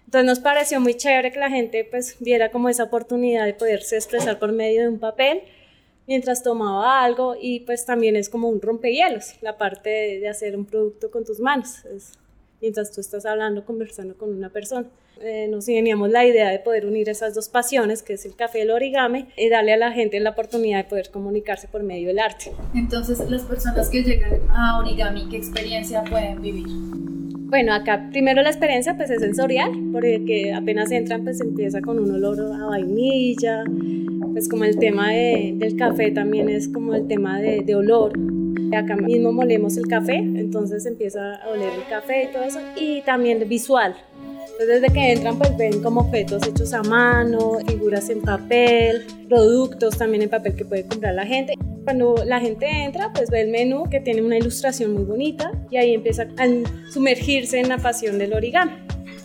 Entonces 0.06 0.26
nos 0.26 0.40
pareció 0.40 0.80
muy 0.80 0.94
chévere 0.94 1.30
que 1.30 1.38
la 1.38 1.50
gente 1.50 1.86
pues 1.88 2.16
viera 2.18 2.50
como 2.50 2.68
esa 2.68 2.84
oportunidad 2.84 3.46
de 3.46 3.54
poderse 3.54 3.96
expresar 3.96 4.38
por 4.38 4.52
medio 4.52 4.82
de 4.82 4.88
un 4.88 4.98
papel 4.98 5.42
mientras 6.10 6.42
tomaba 6.42 7.04
algo 7.04 7.36
y 7.40 7.60
pues 7.60 7.86
también 7.86 8.16
es 8.16 8.28
como 8.28 8.48
un 8.48 8.60
rompehielos, 8.60 9.36
la 9.42 9.56
parte 9.56 9.88
de, 9.88 10.28
hacer 10.28 10.56
un 10.56 10.64
producto 10.64 11.12
con 11.12 11.24
tus 11.24 11.38
manos, 11.38 11.84
mientras 12.60 12.92
tú 12.92 13.00
estás 13.00 13.26
hablando, 13.26 13.64
conversando 13.64 14.16
con 14.16 14.34
una 14.34 14.50
persona. 14.50 14.86
Eh, 15.22 15.48
nos 15.50 15.68
ingeniamos 15.68 16.10
la 16.10 16.24
idea 16.24 16.48
de 16.48 16.58
poder 16.60 16.86
unir 16.86 17.08
esas 17.08 17.34
dos 17.34 17.48
pasiones, 17.48 18.02
que 18.02 18.14
es 18.14 18.24
el 18.24 18.34
café 18.34 18.58
y 18.58 18.62
el 18.62 18.70
origami, 18.70 19.26
y 19.36 19.48
darle 19.48 19.74
a 19.74 19.76
la 19.76 19.92
gente 19.92 20.18
la 20.20 20.30
oportunidad 20.30 20.84
de 20.84 20.84
poder 20.88 21.10
comunicarse 21.10 21.68
por 21.68 21.82
medio 21.82 22.08
del 22.08 22.18
arte. 22.18 22.52
Entonces, 22.74 23.20
las 23.28 23.42
personas 23.42 23.90
que 23.90 24.02
llegan 24.02 24.40
a 24.50 24.78
origami, 24.78 25.28
¿qué 25.28 25.36
experiencia 25.36 26.02
pueden 26.04 26.40
vivir? 26.40 26.66
Bueno, 27.50 27.74
acá 27.74 28.08
primero 28.12 28.42
la 28.42 28.50
experiencia 28.50 28.96
pues 28.96 29.10
es 29.10 29.20
sensorial, 29.20 29.72
porque 29.92 30.54
apenas 30.54 30.92
entran 30.92 31.24
pues 31.24 31.40
empieza 31.40 31.80
con 31.80 31.98
un 31.98 32.12
olor 32.12 32.40
a 32.54 32.66
vainilla, 32.66 33.64
pues 34.32 34.48
como 34.48 34.64
el 34.64 34.78
tema 34.78 35.10
de, 35.10 35.54
del 35.56 35.76
café 35.76 36.12
también 36.12 36.48
es 36.48 36.68
como 36.68 36.94
el 36.94 37.08
tema 37.08 37.40
de, 37.40 37.62
de 37.62 37.74
olor. 37.74 38.12
Acá 38.76 38.96
mismo 38.96 39.32
molemos 39.32 39.76
el 39.76 39.86
café, 39.86 40.16
entonces 40.16 40.86
empieza 40.86 41.36
a 41.36 41.48
oler 41.48 41.72
el 41.74 41.86
café 41.88 42.24
y 42.24 42.32
todo 42.32 42.44
eso, 42.44 42.60
y 42.76 43.02
también 43.02 43.46
visual, 43.48 43.94
entonces 44.60 44.82
desde 44.82 44.92
que 44.92 45.12
entran 45.12 45.38
pues 45.38 45.56
ven 45.56 45.82
como 45.82 46.02
objetos 46.02 46.46
hechos 46.46 46.74
a 46.74 46.82
mano, 46.82 47.58
figuras 47.66 48.10
en 48.10 48.20
papel, 48.20 49.06
productos 49.26 49.96
también 49.96 50.22
en 50.22 50.28
papel 50.28 50.54
que 50.54 50.66
puede 50.66 50.86
comprar 50.86 51.14
la 51.14 51.24
gente. 51.24 51.54
Cuando 51.84 52.16
la 52.26 52.40
gente 52.40 52.66
entra 52.66 53.10
pues 53.10 53.30
ve 53.30 53.40
el 53.40 53.50
menú 53.50 53.84
que 53.88 54.00
tiene 54.00 54.20
una 54.20 54.36
ilustración 54.36 54.92
muy 54.92 55.04
bonita 55.04 55.50
y 55.70 55.78
ahí 55.78 55.94
empieza 55.94 56.28
a 56.36 56.46
sumergirse 56.90 57.58
en 57.58 57.70
la 57.70 57.78
pasión 57.78 58.18
del 58.18 58.34
origami. 58.34 58.72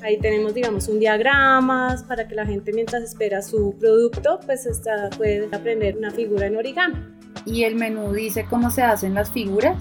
Ahí 0.01 0.17
tenemos, 0.19 0.53
digamos, 0.53 0.87
un 0.87 0.99
diagramas 0.99 2.03
para 2.03 2.27
que 2.27 2.35
la 2.35 2.45
gente 2.45 2.71
mientras 2.71 3.03
espera 3.03 3.41
su 3.41 3.75
producto, 3.77 4.39
pues 4.45 4.65
está, 4.67 5.09
puede 5.17 5.49
aprender 5.51 5.97
una 5.97 6.11
figura 6.11 6.45
en 6.45 6.55
origami. 6.55 6.95
¿Y 7.45 7.63
el 7.63 7.75
menú 7.75 8.11
dice 8.11 8.45
cómo 8.49 8.71
se 8.71 8.81
hacen 8.81 9.13
las 9.13 9.29
figuras? 9.31 9.77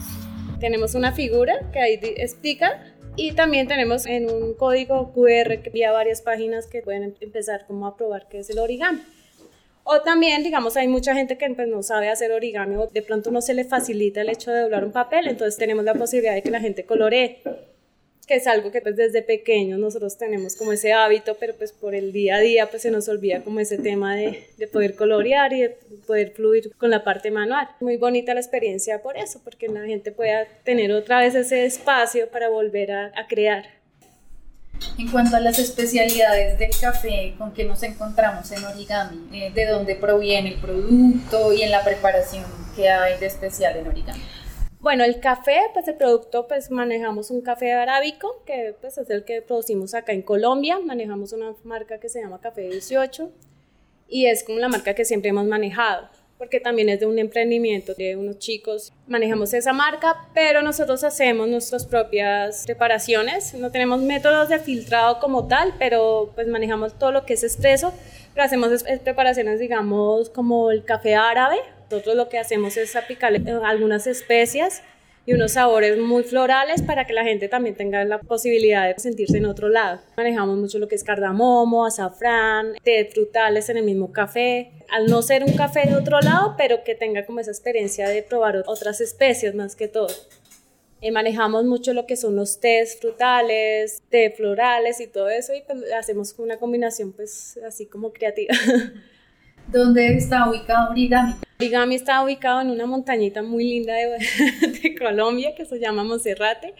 Tenemos 0.60 0.94
una 0.94 1.12
figura 1.12 1.70
que 1.72 1.80
ahí 1.80 1.98
explica 2.02 2.82
y 3.16 3.32
también 3.32 3.68
tenemos 3.68 4.06
en 4.06 4.30
un 4.30 4.54
código 4.54 5.12
QR 5.12 5.62
que 5.62 5.70
vía 5.72 5.90
varias 5.92 6.20
páginas 6.20 6.66
que 6.66 6.82
pueden 6.82 7.16
empezar 7.20 7.66
como 7.66 7.86
a 7.86 7.96
probar 7.96 8.28
qué 8.28 8.40
es 8.40 8.50
el 8.50 8.58
origami. 8.58 9.00
O 9.84 10.00
también, 10.00 10.42
digamos, 10.42 10.76
hay 10.76 10.88
mucha 10.88 11.14
gente 11.14 11.36
que 11.36 11.48
pues, 11.50 11.68
no 11.68 11.82
sabe 11.82 12.08
hacer 12.08 12.32
origami 12.32 12.76
o 12.76 12.86
de 12.86 13.02
pronto 13.02 13.30
no 13.30 13.40
se 13.40 13.54
le 13.54 13.64
facilita 13.64 14.22
el 14.22 14.30
hecho 14.30 14.50
de 14.50 14.62
doblar 14.62 14.84
un 14.84 14.92
papel, 14.92 15.28
entonces 15.28 15.58
tenemos 15.58 15.84
la 15.84 15.94
posibilidad 15.94 16.34
de 16.34 16.42
que 16.42 16.50
la 16.50 16.60
gente 16.60 16.84
coloree 16.84 17.42
que 18.26 18.36
es 18.36 18.46
algo 18.46 18.70
que 18.70 18.80
pues 18.80 18.96
desde 18.96 19.22
pequeños 19.22 19.78
nosotros 19.78 20.16
tenemos 20.16 20.56
como 20.56 20.72
ese 20.72 20.92
hábito, 20.92 21.36
pero 21.38 21.54
pues 21.54 21.72
por 21.72 21.94
el 21.94 22.12
día 22.12 22.36
a 22.36 22.40
día 22.40 22.70
pues 22.70 22.82
se 22.82 22.90
nos 22.90 23.08
olvida 23.08 23.42
como 23.42 23.60
ese 23.60 23.78
tema 23.78 24.16
de, 24.16 24.46
de 24.56 24.66
poder 24.66 24.94
colorear 24.94 25.52
y 25.52 25.62
de 25.62 25.76
poder 26.06 26.32
fluir 26.32 26.72
con 26.76 26.90
la 26.90 27.04
parte 27.04 27.30
manual. 27.30 27.68
Muy 27.80 27.96
bonita 27.96 28.34
la 28.34 28.40
experiencia 28.40 29.02
por 29.02 29.16
eso, 29.16 29.40
porque 29.42 29.68
la 29.68 29.84
gente 29.84 30.12
pueda 30.12 30.46
tener 30.64 30.92
otra 30.92 31.20
vez 31.20 31.34
ese 31.34 31.64
espacio 31.64 32.28
para 32.28 32.48
volver 32.48 32.92
a, 32.92 33.12
crear. 33.28 33.64
En 34.98 35.10
cuanto 35.10 35.36
a 35.36 35.40
las 35.40 35.58
especialidades 35.58 36.58
del 36.58 36.70
café 36.78 37.34
con 37.38 37.52
que 37.52 37.64
nos 37.64 37.82
encontramos 37.82 38.50
en 38.52 38.64
origami, 38.64 39.28
eh, 39.32 39.50
¿de 39.54 39.66
dónde 39.66 39.94
proviene 39.94 40.50
el 40.50 40.60
producto 40.60 41.52
y 41.52 41.62
en 41.62 41.70
la 41.70 41.82
preparación 41.82 42.44
que 42.76 42.88
hay 42.90 43.18
de 43.18 43.26
especial 43.26 43.76
en 43.76 43.86
origami? 43.86 44.22
Bueno, 44.84 45.02
el 45.02 45.18
café, 45.18 45.62
pues 45.72 45.88
el 45.88 45.94
producto, 45.94 46.46
pues 46.46 46.70
manejamos 46.70 47.30
un 47.30 47.40
café 47.40 47.72
arábico, 47.72 48.42
que 48.44 48.76
pues 48.82 48.98
es 48.98 49.08
el 49.08 49.24
que 49.24 49.40
producimos 49.40 49.94
acá 49.94 50.12
en 50.12 50.20
Colombia, 50.20 50.78
manejamos 50.78 51.32
una 51.32 51.54
marca 51.64 51.98
que 51.98 52.10
se 52.10 52.20
llama 52.20 52.38
Café 52.38 52.68
18 52.68 53.32
y 54.10 54.26
es 54.26 54.44
como 54.44 54.58
la 54.58 54.68
marca 54.68 54.92
que 54.92 55.06
siempre 55.06 55.30
hemos 55.30 55.46
manejado, 55.46 56.10
porque 56.36 56.60
también 56.60 56.90
es 56.90 57.00
de 57.00 57.06
un 57.06 57.18
emprendimiento 57.18 57.94
de 57.94 58.14
unos 58.14 58.38
chicos, 58.38 58.92
manejamos 59.06 59.54
esa 59.54 59.72
marca, 59.72 60.28
pero 60.34 60.60
nosotros 60.60 61.02
hacemos 61.02 61.48
nuestras 61.48 61.86
propias 61.86 62.64
preparaciones, 62.66 63.54
no 63.54 63.70
tenemos 63.70 64.02
métodos 64.02 64.50
de 64.50 64.58
filtrado 64.58 65.18
como 65.18 65.48
tal, 65.48 65.72
pero 65.78 66.30
pues 66.34 66.46
manejamos 66.46 66.98
todo 66.98 67.10
lo 67.10 67.24
que 67.24 67.32
es 67.32 67.42
expreso, 67.42 67.94
pero 68.34 68.44
hacemos 68.44 68.84
preparaciones, 69.04 69.60
digamos, 69.60 70.28
como 70.28 70.70
el 70.70 70.84
café 70.84 71.14
árabe, 71.14 71.56
nosotros 71.90 72.16
lo 72.16 72.28
que 72.28 72.38
hacemos 72.38 72.76
es 72.76 72.96
aplicarle 72.96 73.40
algunas 73.62 74.06
especias 74.06 74.82
y 75.26 75.32
unos 75.32 75.52
sabores 75.52 75.98
muy 75.98 76.22
florales 76.22 76.82
para 76.82 77.06
que 77.06 77.12
la 77.12 77.24
gente 77.24 77.48
también 77.48 77.76
tenga 77.76 78.04
la 78.04 78.18
posibilidad 78.18 78.86
de 78.86 79.00
sentirse 79.00 79.38
en 79.38 79.46
otro 79.46 79.68
lado. 79.68 80.00
Manejamos 80.16 80.58
mucho 80.58 80.78
lo 80.78 80.88
que 80.88 80.96
es 80.96 81.04
cardamomo, 81.04 81.86
azafrán, 81.86 82.74
té 82.82 83.06
frutales 83.06 83.68
en 83.70 83.78
el 83.78 83.84
mismo 83.84 84.12
café, 84.12 84.72
al 84.90 85.06
no 85.06 85.22
ser 85.22 85.44
un 85.44 85.54
café 85.56 85.88
de 85.88 85.96
otro 85.96 86.20
lado, 86.20 86.54
pero 86.58 86.84
que 86.84 86.94
tenga 86.94 87.24
como 87.24 87.40
esa 87.40 87.50
experiencia 87.50 88.08
de 88.08 88.22
probar 88.22 88.64
otras 88.66 89.00
especies 89.00 89.54
más 89.54 89.76
que 89.76 89.88
todo. 89.88 90.08
Y 91.04 91.10
manejamos 91.10 91.66
mucho 91.66 91.92
lo 91.92 92.06
que 92.06 92.16
son 92.16 92.34
los 92.34 92.60
tés 92.60 92.98
frutales, 92.98 94.02
té 94.08 94.30
florales 94.30 95.02
y 95.02 95.06
todo 95.06 95.28
eso 95.28 95.52
y 95.54 95.60
pues 95.60 95.92
hacemos 95.92 96.34
una 96.38 96.56
combinación 96.56 97.12
pues 97.12 97.60
así 97.66 97.84
como 97.84 98.10
creativa. 98.10 98.54
¿Dónde 99.68 100.16
está 100.16 100.48
ubicado 100.48 100.92
Origami? 100.92 101.34
Origami 101.60 101.96
está 101.96 102.24
ubicado 102.24 102.62
en 102.62 102.70
una 102.70 102.86
montañita 102.86 103.42
muy 103.42 103.64
linda 103.64 103.92
de, 104.82 104.96
Colombia 104.98 105.54
que 105.54 105.66
se 105.66 105.78
llama 105.78 106.04
Monserrate. 106.04 106.72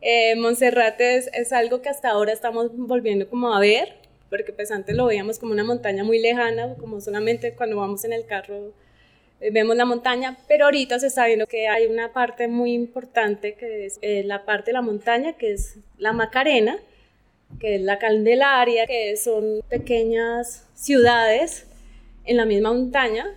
Eh, 0.00 0.34
Monserrate 0.34 1.18
es, 1.18 1.30
es, 1.32 1.52
algo 1.52 1.80
que 1.80 1.90
hasta 1.90 2.10
ahora 2.10 2.32
estamos 2.32 2.72
volviendo 2.74 3.28
como 3.30 3.54
a 3.54 3.60
ver, 3.60 3.98
porque 4.30 4.52
pues 4.52 4.72
antes 4.72 4.96
lo 4.96 5.06
veíamos 5.06 5.38
como 5.38 5.52
una 5.52 5.62
montaña 5.62 6.02
muy 6.02 6.18
lejana, 6.18 6.74
como 6.74 7.00
solamente 7.00 7.54
cuando 7.54 7.76
vamos 7.76 8.04
en 8.04 8.14
el 8.14 8.26
carro 8.26 8.56
eh, 8.56 8.72
vemos 9.52 9.76
la 9.76 9.84
montaña, 9.84 10.36
pero 10.48 10.66
ahorita 10.66 10.98
se 10.98 11.06
está 11.06 11.26
viendo 11.26 11.46
que 11.46 11.68
hay 11.68 11.86
una 11.86 12.12
parte 12.12 12.46
muy 12.46 12.72
importante 12.72 13.54
que 13.54 13.86
es 13.86 13.98
eh, 14.02 14.22
la 14.24 14.44
parte 14.44 14.66
de 14.66 14.74
la 14.74 14.82
montaña, 14.82 15.32
que 15.34 15.52
es 15.52 15.78
la 15.96 16.12
Macarena, 16.12 16.78
que 17.58 17.76
es 17.76 17.80
la 17.80 17.98
Candelaria, 17.98 18.86
que 18.86 19.16
son 19.16 19.62
pequeñas 19.68 20.66
ciudades 20.74 21.66
en 22.24 22.36
la 22.36 22.44
misma 22.44 22.72
montaña 22.72 23.34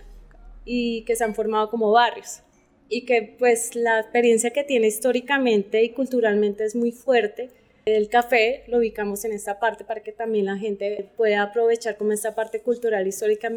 y 0.64 1.02
que 1.04 1.16
se 1.16 1.24
han 1.24 1.34
formado 1.34 1.70
como 1.70 1.90
barrios 1.90 2.42
y 2.88 3.06
que 3.06 3.34
pues 3.38 3.74
la 3.74 4.00
experiencia 4.00 4.50
que 4.50 4.62
tiene 4.62 4.86
históricamente 4.86 5.82
y 5.82 5.90
culturalmente 5.90 6.64
es 6.64 6.76
muy 6.76 6.92
fuerte. 6.92 7.50
El 7.86 8.08
café 8.08 8.64
lo 8.68 8.78
ubicamos 8.78 9.24
en 9.24 9.32
esta 9.32 9.58
parte 9.58 9.84
para 9.84 10.02
que 10.02 10.12
también 10.12 10.46
la 10.46 10.56
gente 10.56 11.10
pueda 11.16 11.42
aprovechar 11.42 11.96
como 11.96 12.12
esta 12.12 12.34
parte 12.34 12.60
cultural 12.60 13.06
histórica 13.06 13.50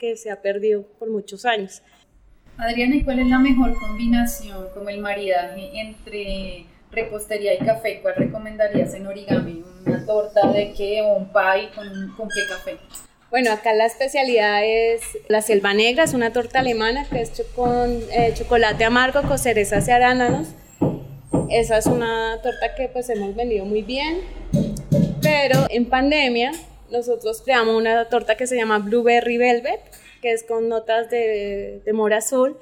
que 0.00 0.16
se 0.16 0.30
ha 0.30 0.40
perdido 0.40 0.82
por 0.98 1.10
muchos 1.10 1.44
años. 1.44 1.82
Adriana, 2.56 2.96
¿y 2.96 3.04
cuál 3.04 3.20
es 3.20 3.26
la 3.28 3.38
mejor 3.38 3.74
combinación, 3.78 4.66
como 4.74 4.88
el 4.88 4.98
maridaje 4.98 5.70
entre 5.78 6.66
repostería 6.90 7.54
y 7.54 7.58
café? 7.58 8.00
¿Cuál 8.02 8.16
recomendarías 8.16 8.94
en 8.94 9.06
origami? 9.06 9.62
¿Una 9.86 10.04
torta 10.04 10.50
de 10.50 10.72
qué 10.72 11.02
o 11.02 11.14
un 11.14 11.28
pie 11.28 11.70
con, 11.74 12.14
con 12.16 12.28
qué 12.28 12.40
café? 12.48 12.76
Bueno, 13.30 13.52
acá 13.52 13.72
la 13.74 13.86
especialidad 13.86 14.64
es 14.64 15.02
la 15.28 15.40
selva 15.40 15.72
negra, 15.72 16.02
es 16.04 16.14
una 16.14 16.32
torta 16.32 16.58
alemana 16.58 17.06
que 17.08 17.20
es 17.20 17.30
con 17.54 18.00
eh, 18.10 18.32
chocolate 18.34 18.84
amargo 18.84 19.22
con 19.22 19.38
cerezas 19.38 19.86
y 19.86 19.90
arándanos. 19.92 20.48
Esa 21.48 21.78
es 21.78 21.86
una 21.86 22.40
torta 22.42 22.74
que 22.74 22.88
pues 22.88 23.08
hemos 23.10 23.36
vendido 23.36 23.64
muy 23.64 23.82
bien, 23.82 24.20
pero 25.22 25.66
en 25.70 25.86
pandemia 25.86 26.52
nosotros 26.90 27.42
creamos 27.42 27.76
una 27.76 28.08
torta 28.08 28.36
que 28.36 28.46
se 28.46 28.56
llama 28.56 28.78
Blueberry 28.78 29.38
Velvet, 29.38 29.80
que 30.22 30.32
es 30.32 30.44
con 30.44 30.68
notas 30.68 31.10
de, 31.10 31.80
de 31.84 31.92
mora 31.92 32.18
azul 32.18 32.56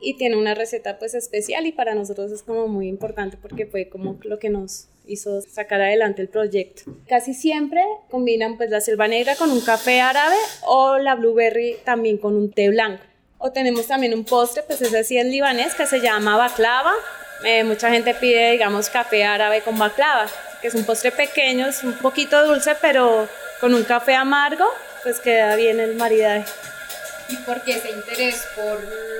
y 0.00 0.14
tiene 0.14 0.36
una 0.36 0.54
receta 0.54 0.98
pues 0.98 1.14
especial 1.14 1.66
y 1.66 1.72
para 1.72 1.94
nosotros 1.94 2.30
es 2.30 2.42
como 2.42 2.68
muy 2.68 2.88
importante 2.88 3.36
porque 3.40 3.66
fue 3.66 3.88
como 3.88 4.18
lo 4.22 4.38
que 4.38 4.48
nos 4.48 4.88
hizo 5.06 5.40
sacar 5.40 5.80
adelante 5.80 6.22
el 6.22 6.28
proyecto. 6.28 6.82
Casi 7.08 7.34
siempre 7.34 7.82
combinan 8.10 8.56
pues 8.56 8.70
la 8.70 8.80
selva 8.80 9.08
negra 9.08 9.34
con 9.36 9.50
un 9.50 9.60
café 9.60 10.00
árabe 10.00 10.36
o 10.66 10.98
la 10.98 11.14
blueberry 11.14 11.76
también 11.84 12.18
con 12.18 12.36
un 12.36 12.52
té 12.52 12.68
blanco. 12.68 13.02
O 13.38 13.52
tenemos 13.52 13.86
también 13.86 14.14
un 14.14 14.24
postre, 14.24 14.62
pues 14.64 14.82
ese 14.82 15.04
sí 15.04 15.16
es 15.16 15.24
libanés, 15.24 15.74
que 15.74 15.86
se 15.86 16.00
llama 16.00 16.36
baklava. 16.36 16.92
Eh, 17.44 17.62
mucha 17.62 17.88
gente 17.88 18.12
pide, 18.14 18.50
digamos, 18.50 18.90
café 18.90 19.24
árabe 19.24 19.62
con 19.62 19.78
baklava, 19.78 20.26
que 20.60 20.68
es 20.68 20.74
un 20.74 20.84
postre 20.84 21.12
pequeño, 21.12 21.68
es 21.68 21.84
un 21.84 21.96
poquito 21.98 22.44
dulce, 22.44 22.72
pero 22.80 23.28
con 23.60 23.74
un 23.74 23.84
café 23.84 24.14
amargo, 24.14 24.64
pues 25.02 25.20
queda 25.20 25.56
bien 25.56 25.80
el 25.80 25.96
maridaje. 25.96 26.44
¿Y 27.28 27.36
por 27.38 27.62
qué 27.62 27.72
ese 27.72 27.90
interés 27.90 28.46
por, 28.56 28.78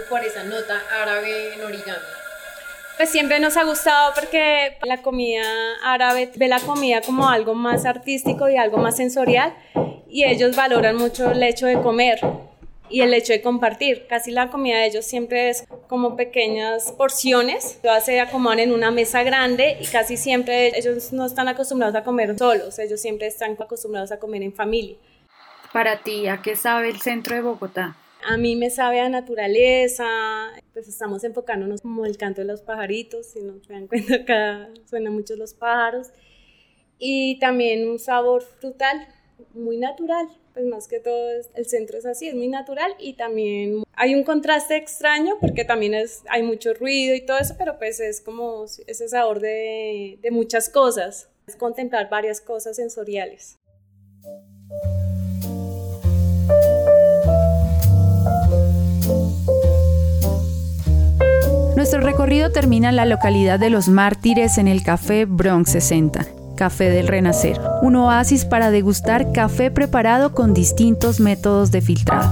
por 0.08 0.24
esa 0.24 0.44
nota 0.44 0.80
árabe 1.02 1.54
en 1.54 1.64
origami? 1.64 1.98
Pues 2.96 3.10
siempre 3.10 3.38
nos 3.38 3.56
ha 3.56 3.64
gustado 3.64 4.12
porque 4.14 4.76
la 4.82 5.02
comida 5.02 5.44
árabe 5.84 6.32
ve 6.34 6.48
la 6.48 6.58
comida 6.58 7.00
como 7.00 7.28
algo 7.28 7.54
más 7.54 7.84
artístico 7.84 8.48
y 8.48 8.56
algo 8.56 8.78
más 8.78 8.96
sensorial 8.96 9.54
y 10.08 10.24
ellos 10.24 10.56
valoran 10.56 10.96
mucho 10.96 11.30
el 11.30 11.42
hecho 11.42 11.66
de 11.66 11.80
comer 11.80 12.18
y 12.90 13.00
el 13.02 13.14
hecho 13.14 13.32
de 13.32 13.42
compartir. 13.42 14.06
Casi 14.08 14.30
la 14.30 14.50
comida 14.50 14.78
de 14.78 14.86
ellos 14.86 15.04
siempre 15.04 15.48
es 15.50 15.64
como 15.88 16.16
pequeñas 16.16 16.92
porciones, 16.92 17.78
todas 17.82 18.04
se 18.04 18.20
acomodan 18.20 18.60
en 18.60 18.72
una 18.72 18.90
mesa 18.90 19.22
grande 19.22 19.76
y 19.80 19.86
casi 19.86 20.16
siempre 20.16 20.78
ellos 20.78 21.12
no 21.12 21.26
están 21.26 21.48
acostumbrados 21.48 21.94
a 21.96 22.04
comer 22.04 22.38
solos, 22.38 22.78
ellos 22.78 23.00
siempre 23.00 23.26
están 23.26 23.56
acostumbrados 23.58 24.12
a 24.12 24.18
comer 24.18 24.42
en 24.42 24.52
familia. 24.52 24.96
Para 25.72 26.02
ti, 26.02 26.26
¿a 26.28 26.40
qué 26.42 26.56
sabe 26.56 26.88
el 26.88 27.00
centro 27.00 27.34
de 27.34 27.42
Bogotá? 27.42 27.96
A 28.26 28.36
mí 28.36 28.56
me 28.56 28.70
sabe 28.70 29.00
a 29.00 29.08
naturaleza, 29.08 30.06
pues 30.72 30.88
estamos 30.88 31.22
enfocándonos 31.24 31.82
como 31.82 32.04
el 32.04 32.16
canto 32.16 32.40
de 32.40 32.46
los 32.46 32.62
pajaritos, 32.62 33.26
si 33.26 33.40
no 33.40 33.62
se 33.64 33.72
dan 33.72 33.86
cuenta 33.86 34.16
acá 34.16 34.68
suenan 34.86 35.14
mucho 35.14 35.36
los 35.36 35.54
pájaros, 35.54 36.08
y 36.98 37.38
también 37.38 37.88
un 37.88 37.98
sabor 37.98 38.42
frutal, 38.42 39.06
muy 39.54 39.76
natural, 39.76 40.28
pues 40.58 40.66
más 40.66 40.88
que 40.88 40.98
todo 40.98 41.30
el 41.54 41.66
centro 41.66 41.98
es 41.98 42.04
así, 42.04 42.26
es 42.26 42.34
muy 42.34 42.48
natural 42.48 42.92
y 42.98 43.12
también 43.12 43.84
hay 43.94 44.16
un 44.16 44.24
contraste 44.24 44.76
extraño 44.76 45.36
porque 45.40 45.64
también 45.64 45.94
es, 45.94 46.22
hay 46.28 46.42
mucho 46.42 46.74
ruido 46.74 47.14
y 47.14 47.24
todo 47.24 47.38
eso, 47.38 47.54
pero 47.56 47.78
pues 47.78 48.00
es 48.00 48.20
como 48.20 48.64
ese 48.64 49.08
sabor 49.08 49.38
de, 49.38 50.18
de 50.20 50.30
muchas 50.32 50.68
cosas, 50.68 51.28
es 51.46 51.54
contemplar 51.54 52.10
varias 52.10 52.40
cosas 52.40 52.74
sensoriales. 52.74 53.56
Nuestro 61.76 62.00
recorrido 62.00 62.50
termina 62.50 62.88
en 62.88 62.96
la 62.96 63.06
localidad 63.06 63.60
de 63.60 63.70
Los 63.70 63.86
Mártires 63.86 64.58
en 64.58 64.66
el 64.66 64.82
Café 64.82 65.24
Bronx 65.24 65.70
60, 65.70 66.26
Café 66.58 66.90
del 66.90 67.06
Renacer, 67.06 67.60
un 67.82 67.94
oasis 67.94 68.44
para 68.44 68.72
degustar 68.72 69.30
café 69.30 69.70
preparado 69.70 70.32
con 70.32 70.54
distintos 70.54 71.20
métodos 71.20 71.70
de 71.70 71.80
filtrado. 71.80 72.28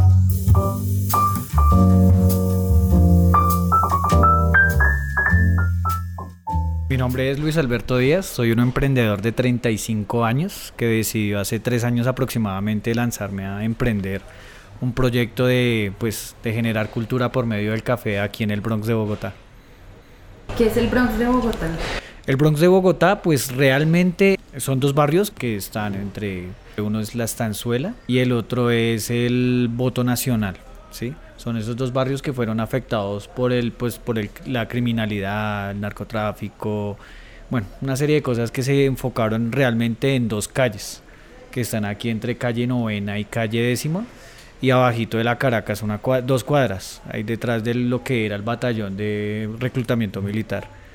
Mi 6.89 6.97
nombre 6.97 7.31
es 7.31 7.39
Luis 7.39 7.57
Alberto 7.57 7.99
Díaz, 7.99 8.27
soy 8.27 8.51
un 8.51 8.59
emprendedor 8.59 9.23
de 9.23 9.31
35 9.31 10.25
años 10.25 10.75
que 10.77 10.87
decidió 10.87 11.39
hace 11.39 11.61
tres 11.61 11.85
años 11.85 12.09
aproximadamente 12.09 12.97
lanzarme 12.97 13.47
a 13.47 13.63
emprender 13.63 14.23
un 14.81 14.93
proyecto 14.93 15.47
de, 15.47 15.93
pues, 15.99 16.35
de 16.43 16.53
generar 16.53 16.91
cultura 16.91 17.31
por 17.31 17.47
medio 17.47 17.71
del 17.71 17.85
café 17.85 18.19
aquí 18.19 18.43
en 18.43 18.51
el 18.51 18.61
Bronx 18.61 18.89
de 18.89 18.95
Bogotá. 18.95 19.35
¿Qué 20.59 20.67
es 20.67 20.77
el 20.77 20.89
Bronx 20.89 21.17
de 21.17 21.27
Bogotá? 21.27 21.69
El 22.27 22.35
Bronx 22.35 22.59
de 22.59 22.67
Bogotá, 22.67 23.23
pues 23.23 23.55
realmente 23.55 24.37
son 24.57 24.81
dos 24.81 24.95
barrios 24.95 25.31
que 25.31 25.55
están 25.55 25.95
entre, 25.95 26.49
uno 26.77 26.99
es 26.99 27.15
la 27.15 27.23
Estanzuela 27.23 27.95
y 28.09 28.19
el 28.19 28.33
otro 28.33 28.73
es 28.73 29.11
el 29.11 29.69
Voto 29.71 30.03
Nacional, 30.03 30.57
¿sí? 30.91 31.15
Son 31.37 31.57
esos 31.57 31.77
dos 31.77 31.93
barrios 31.93 32.23
que 32.23 32.33
fueron 32.33 32.59
afectados 32.59 33.29
por 33.29 33.53
el, 33.53 33.71
pues, 33.71 33.99
por 33.99 34.19
el, 34.19 34.31
la 34.45 34.67
criminalidad, 34.67 35.71
el 35.71 35.81
narcotráfico, 35.81 36.99
bueno, 37.49 37.69
una 37.81 37.95
serie 37.95 38.17
de 38.17 38.23
cosas 38.23 38.51
que 38.51 38.65
se 38.65 38.87
enfocaron 38.87 39.53
realmente 39.53 40.17
en 40.17 40.27
dos 40.27 40.49
calles, 40.49 41.03
que 41.53 41.61
están 41.61 41.85
aquí 41.85 42.11
entre 42.11 42.37
calle 42.37 42.67
Novena 42.67 43.21
y 43.21 43.25
calle 43.25 43.63
Décima, 43.63 44.05
y 44.61 44.71
abajito 44.71 45.17
de 45.17 45.23
la 45.23 45.39
Caracas, 45.39 45.81
una, 45.81 46.01
dos 46.25 46.43
cuadras, 46.43 47.03
ahí 47.09 47.23
detrás 47.23 47.63
de 47.63 47.75
lo 47.75 48.03
que 48.03 48.27
era 48.27 48.35
el 48.35 48.43
batallón 48.43 48.97
de 48.97 49.49
reclutamiento 49.61 50.21
militar. 50.23 50.86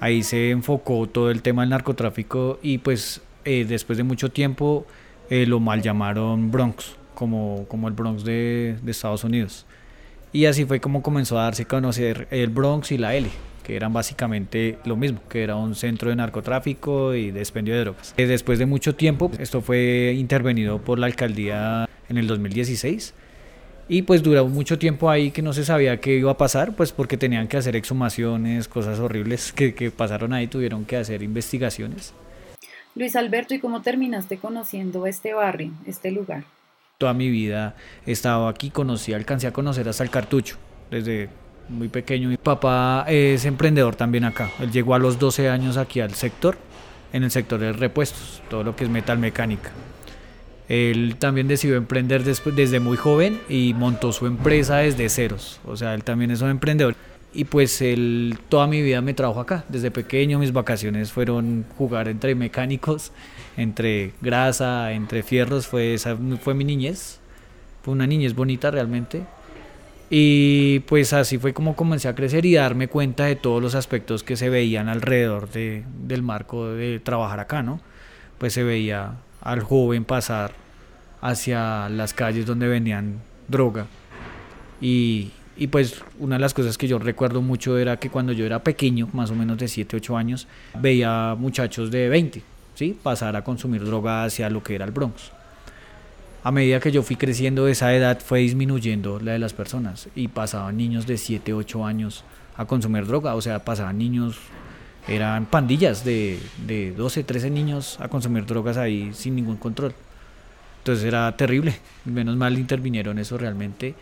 Ahí 0.00 0.22
se 0.22 0.50
enfocó 0.50 1.06
todo 1.06 1.30
el 1.30 1.42
tema 1.42 1.62
del 1.62 1.70
narcotráfico 1.70 2.58
y 2.62 2.78
pues 2.78 3.22
eh, 3.44 3.64
después 3.68 3.98
de 3.98 4.04
mucho 4.04 4.30
tiempo 4.30 4.86
eh, 5.30 5.46
lo 5.46 5.60
mal 5.60 5.82
llamaron 5.82 6.50
Bronx, 6.50 6.96
como, 7.14 7.66
como 7.68 7.88
el 7.88 7.94
Bronx 7.94 8.24
de, 8.24 8.76
de, 8.82 8.90
Estados 8.90 9.24
Unidos. 9.24 9.66
Y 10.32 10.46
así 10.46 10.64
fue 10.64 10.80
como 10.80 11.02
comenzó 11.02 11.38
a 11.38 11.44
darse 11.44 11.62
a 11.62 11.68
conocer 11.68 12.28
el 12.30 12.50
Bronx 12.50 12.92
y 12.92 12.98
la 12.98 13.14
L, 13.14 13.28
que 13.62 13.76
eran 13.76 13.92
básicamente 13.92 14.78
lo 14.84 14.96
mismo, 14.96 15.20
que 15.28 15.42
era 15.42 15.56
un 15.56 15.74
centro 15.74 16.10
de 16.10 16.16
narcotráfico 16.16 17.14
y 17.14 17.30
de 17.30 17.40
expendio 17.40 17.74
de 17.74 17.80
drogas. 17.80 18.14
Eh, 18.16 18.26
después 18.26 18.58
de 18.58 18.66
mucho 18.66 18.94
tiempo, 18.94 19.30
esto 19.38 19.60
fue 19.60 20.14
intervenido 20.18 20.78
por 20.80 20.98
la 20.98 21.06
alcaldía 21.06 21.88
en 22.08 22.18
el 22.18 22.26
2016. 22.26 23.14
Y 23.88 24.02
pues 24.02 24.22
duró 24.22 24.46
mucho 24.46 24.78
tiempo 24.78 25.10
ahí 25.10 25.30
que 25.30 25.42
no 25.42 25.52
se 25.52 25.64
sabía 25.64 26.00
qué 26.00 26.16
iba 26.16 26.30
a 26.30 26.36
pasar, 26.38 26.74
pues 26.74 26.92
porque 26.92 27.16
tenían 27.16 27.48
que 27.48 27.58
hacer 27.58 27.76
exhumaciones, 27.76 28.66
cosas 28.66 28.98
horribles 28.98 29.52
que, 29.52 29.74
que 29.74 29.90
pasaron 29.90 30.32
ahí, 30.32 30.46
tuvieron 30.46 30.84
que 30.84 30.96
hacer 30.96 31.22
investigaciones. 31.22 32.14
Luis 32.94 33.16
Alberto, 33.16 33.54
¿y 33.54 33.58
cómo 33.58 33.82
terminaste 33.82 34.38
conociendo 34.38 35.06
este 35.06 35.34
barrio, 35.34 35.72
este 35.86 36.12
lugar? 36.12 36.44
Toda 36.98 37.12
mi 37.12 37.28
vida 37.28 37.74
he 38.06 38.12
estado 38.12 38.48
aquí, 38.48 38.70
conocí, 38.70 39.12
alcancé 39.12 39.48
a 39.48 39.52
conocer 39.52 39.88
hasta 39.88 40.04
el 40.04 40.10
cartucho, 40.10 40.56
desde 40.90 41.28
muy 41.68 41.88
pequeño. 41.88 42.28
Mi 42.28 42.36
papá 42.36 43.04
es 43.08 43.44
emprendedor 43.44 43.96
también 43.96 44.24
acá. 44.24 44.50
Él 44.60 44.70
llegó 44.70 44.94
a 44.94 44.98
los 44.98 45.18
12 45.18 45.48
años 45.48 45.76
aquí 45.76 46.00
al 46.00 46.14
sector, 46.14 46.56
en 47.12 47.24
el 47.24 47.30
sector 47.30 47.58
de 47.58 47.72
repuestos, 47.72 48.42
todo 48.48 48.62
lo 48.62 48.76
que 48.76 48.84
es 48.84 48.90
metal 48.90 49.18
mecánica. 49.18 49.72
Él 50.68 51.16
también 51.18 51.46
decidió 51.46 51.76
emprender 51.76 52.24
desde 52.24 52.80
muy 52.80 52.96
joven 52.96 53.40
y 53.48 53.74
montó 53.74 54.12
su 54.12 54.26
empresa 54.26 54.78
desde 54.78 55.08
ceros. 55.08 55.60
O 55.66 55.76
sea, 55.76 55.94
él 55.94 56.04
también 56.04 56.30
es 56.30 56.40
un 56.40 56.50
emprendedor. 56.50 56.94
Y 57.34 57.44
pues 57.44 57.82
él 57.82 58.38
toda 58.48 58.66
mi 58.66 58.80
vida 58.80 59.00
me 59.00 59.12
trajo 59.12 59.40
acá. 59.40 59.64
Desde 59.68 59.90
pequeño 59.90 60.38
mis 60.38 60.52
vacaciones 60.52 61.12
fueron 61.12 61.64
jugar 61.76 62.08
entre 62.08 62.34
mecánicos, 62.34 63.12
entre 63.56 64.12
grasa, 64.22 64.92
entre 64.92 65.22
fierros. 65.22 65.66
Fue, 65.66 65.94
esa 65.94 66.16
fue 66.40 66.54
mi 66.54 66.64
niñez. 66.64 67.18
Fue 67.82 67.92
una 67.92 68.06
niñez 68.06 68.34
bonita 68.34 68.70
realmente. 68.70 69.22
Y 70.08 70.80
pues 70.80 71.12
así 71.12 71.38
fue 71.38 71.52
como 71.52 71.76
comencé 71.76 72.08
a 72.08 72.14
crecer 72.14 72.46
y 72.46 72.54
darme 72.54 72.88
cuenta 72.88 73.24
de 73.24 73.36
todos 73.36 73.60
los 73.60 73.74
aspectos 73.74 74.22
que 74.22 74.36
se 74.36 74.48
veían 74.48 74.88
alrededor 74.88 75.50
de, 75.50 75.82
del 76.06 76.22
marco 76.22 76.68
de 76.68 77.00
trabajar 77.00 77.40
acá, 77.40 77.62
¿no? 77.62 77.80
Pues 78.38 78.52
se 78.52 78.62
veía 78.62 79.14
al 79.44 79.60
joven 79.60 80.04
pasar 80.04 80.52
hacia 81.20 81.88
las 81.88 82.12
calles 82.12 82.46
donde 82.46 82.66
vendían 82.66 83.20
droga. 83.46 83.86
Y, 84.80 85.30
y, 85.56 85.68
pues 85.68 86.02
una 86.18 86.36
de 86.36 86.40
las 86.40 86.52
cosas 86.52 86.76
que 86.76 86.88
yo 86.88 86.98
recuerdo 86.98 87.40
mucho 87.40 87.78
era 87.78 87.98
que 87.98 88.10
cuando 88.10 88.32
yo 88.32 88.44
era 88.44 88.64
pequeño, 88.64 89.08
más 89.12 89.30
o 89.30 89.34
menos 89.34 89.58
de 89.58 89.68
7, 89.68 89.96
8 89.96 90.16
años, 90.16 90.48
veía 90.80 91.36
muchachos 91.38 91.90
de 91.90 92.08
20, 92.08 92.42
¿sí? 92.74 92.98
Pasar 93.00 93.36
a 93.36 93.44
consumir 93.44 93.84
droga 93.84 94.24
hacia 94.24 94.50
lo 94.50 94.62
que 94.62 94.74
era 94.74 94.84
el 94.84 94.90
Bronx. 94.90 95.30
A 96.42 96.50
medida 96.50 96.80
que 96.80 96.92
yo 96.92 97.02
fui 97.02 97.16
creciendo, 97.16 97.68
esa 97.68 97.94
edad 97.94 98.20
fue 98.20 98.40
disminuyendo 98.40 99.18
la 99.18 99.32
de 99.32 99.38
las 99.38 99.54
personas 99.54 100.08
y 100.14 100.28
pasaban 100.28 100.76
niños 100.76 101.06
de 101.06 101.16
7, 101.16 101.54
8 101.54 101.86
años 101.86 102.24
a 102.56 102.66
consumir 102.66 103.06
droga, 103.06 103.34
o 103.34 103.40
sea, 103.40 103.64
pasaban 103.64 103.96
niños 103.96 104.36
eran 105.08 105.46
pandillas 105.46 106.04
de, 106.04 106.38
de 106.66 106.92
12, 106.92 107.24
13 107.24 107.50
niños 107.50 107.98
a 108.00 108.08
consumir 108.08 108.46
drogas 108.46 108.76
ahí 108.76 109.12
sin 109.14 109.36
ningún 109.36 109.56
control. 109.56 109.94
Entonces 110.78 111.04
era 111.04 111.34
terrible. 111.36 111.78
Menos 112.04 112.36
mal 112.36 112.58
intervinieron 112.58 113.18
eso 113.18 113.38
realmente. 113.38 113.94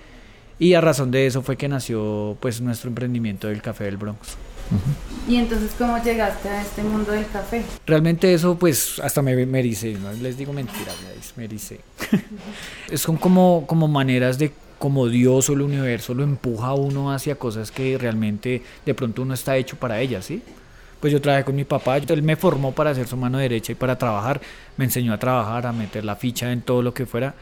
Y 0.58 0.74
a 0.74 0.80
razón 0.80 1.10
de 1.10 1.26
eso 1.26 1.42
fue 1.42 1.56
que 1.56 1.68
nació 1.68 2.36
pues 2.40 2.60
nuestro 2.60 2.88
emprendimiento 2.88 3.48
del 3.48 3.62
Café 3.62 3.84
del 3.84 3.96
Bronx. 3.96 4.36
¿Y 5.28 5.36
entonces 5.36 5.72
cómo 5.76 6.02
llegaste 6.02 6.48
a 6.48 6.62
este 6.62 6.82
mundo 6.82 7.12
del 7.12 7.26
café? 7.26 7.62
Realmente 7.86 8.32
eso 8.32 8.56
pues 8.56 8.98
hasta 9.00 9.22
me, 9.22 9.46
me 9.46 9.62
dice, 9.62 9.94
no 9.94 10.12
les 10.12 10.36
digo 10.36 10.52
mentiras, 10.52 10.96
me 11.36 11.46
dice. 11.46 11.80
Son 12.94 13.16
como, 13.16 13.64
como 13.66 13.88
maneras 13.88 14.38
de 14.38 14.52
como 14.78 15.08
Dios 15.08 15.48
o 15.48 15.52
el 15.52 15.62
universo 15.62 16.14
lo 16.14 16.24
empuja 16.24 16.68
a 16.68 16.74
uno 16.74 17.12
hacia 17.12 17.36
cosas 17.36 17.70
que 17.70 17.96
realmente 17.98 18.62
de 18.84 18.94
pronto 18.94 19.22
uno 19.22 19.34
está 19.34 19.56
hecho 19.56 19.76
para 19.76 20.00
ellas, 20.00 20.24
¿sí? 20.24 20.42
Pues 21.02 21.12
yo 21.12 21.20
trabajé 21.20 21.42
con 21.42 21.56
mi 21.56 21.64
papá, 21.64 21.96
él 21.96 22.22
me 22.22 22.36
formó 22.36 22.70
para 22.70 22.90
hacer 22.90 23.08
su 23.08 23.16
mano 23.16 23.38
derecha 23.38 23.72
y 23.72 23.74
para 23.74 23.98
trabajar, 23.98 24.40
me 24.76 24.84
enseñó 24.84 25.12
a 25.12 25.18
trabajar, 25.18 25.66
a 25.66 25.72
meter 25.72 26.04
la 26.04 26.14
ficha 26.14 26.52
en 26.52 26.62
todo 26.62 26.80
lo 26.80 26.94
que 26.94 27.06
fuera. 27.06 27.34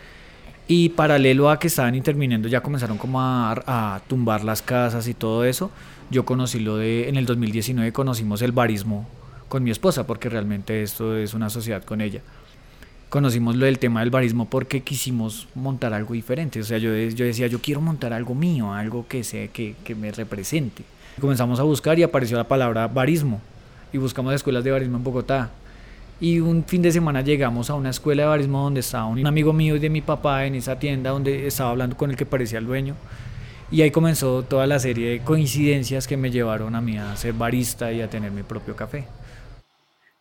Y 0.67 0.89
paralelo 0.89 1.51
a 1.51 1.59
que 1.59 1.67
estaban 1.67 1.95
interviniendo, 1.95 2.49
ya 2.49 2.63
comenzaron 2.63 2.97
como 2.97 3.21
a, 3.21 4.01
tumbar 4.09 4.45
las 4.45 4.63
casas 4.63 5.07
y 5.09 5.13
todo 5.13 5.45
eso. 5.45 5.71
Yo 6.11 6.25
conocí 6.25 6.59
lo 6.59 6.79
de, 6.79 7.11
en 7.11 7.17
el 7.17 7.27
2019 7.27 7.93
conocimos 7.93 8.41
el 8.41 8.53
barismo 8.53 9.07
con 9.51 9.63
mi 9.63 9.71
esposa, 9.71 10.07
porque 10.07 10.31
realmente 10.31 10.83
esto 10.83 11.19
es 11.19 11.35
una 11.35 11.51
sociedad 11.51 11.85
con 11.85 12.01
ella. 12.01 12.23
Conocimos 13.11 13.57
lo 13.57 13.67
del 13.67 13.79
tema 13.79 14.01
del 14.01 14.09
barismo 14.09 14.49
porque 14.49 14.81
quisimos 14.81 15.49
montar 15.55 15.93
algo 15.93 16.15
diferente. 16.15 16.61
O 16.61 16.65
sea, 16.65 16.79
yo, 16.79 16.93
decía, 16.93 17.47
yo 17.47 17.61
quiero 17.61 17.83
montar 17.83 18.15
algo 18.15 18.35
mío, 18.35 18.73
algo 18.73 19.07
que, 19.07 19.23
sea, 19.23 19.49
que 19.49 19.95
me 19.95 20.13
represente. 20.13 20.83
Comenzamos 21.21 21.61
a 21.61 21.65
buscar 21.65 21.99
y 21.99 22.03
apareció 22.03 22.37
la 22.37 22.45
palabra 22.45 22.89
barismo 22.89 23.41
y 23.93 23.99
buscamos 23.99 24.35
escuelas 24.35 24.65
de 24.65 24.71
barismo 24.71 24.97
en 24.97 25.05
Bogotá. 25.05 25.51
Y 26.21 26.41
un 26.41 26.65
fin 26.65 26.83
de 26.83 26.93
semana 26.93 27.23
llegamos 27.23 27.71
a 27.71 27.75
una 27.75 27.91
escuela 27.91 28.23
de 28.23 28.29
barismo 28.29 28.63
donde 28.63 28.81
estaba 28.81 29.07
un 29.07 29.27
amigo 29.27 29.53
mío 29.53 29.77
y 29.77 29.79
de 29.79 29.91
mi 29.91 30.01
papá 30.01 30.47
en 30.47 30.55
esa 30.55 30.79
tienda 30.79 31.11
donde 31.11 31.47
estaba 31.47 31.71
hablando 31.71 31.97
con 31.97 32.11
el 32.11 32.17
que 32.17 32.27
parecía 32.27 32.59
el 32.59 32.67
dueño. 32.67 32.95
Y 33.71 33.83
ahí 33.83 33.91
comenzó 33.91 34.43
toda 34.43 34.67
la 34.67 34.79
serie 34.79 35.11
de 35.11 35.21
coincidencias 35.21 36.07
que 36.09 36.17
me 36.17 36.31
llevaron 36.31 36.75
a 36.75 36.81
mí 36.81 36.99
a 36.99 37.15
ser 37.17 37.35
barista 37.35 37.93
y 37.93 38.01
a 38.01 38.11
tener 38.11 38.33
mi 38.33 38.43
propio 38.43 38.75
café. 38.75 39.05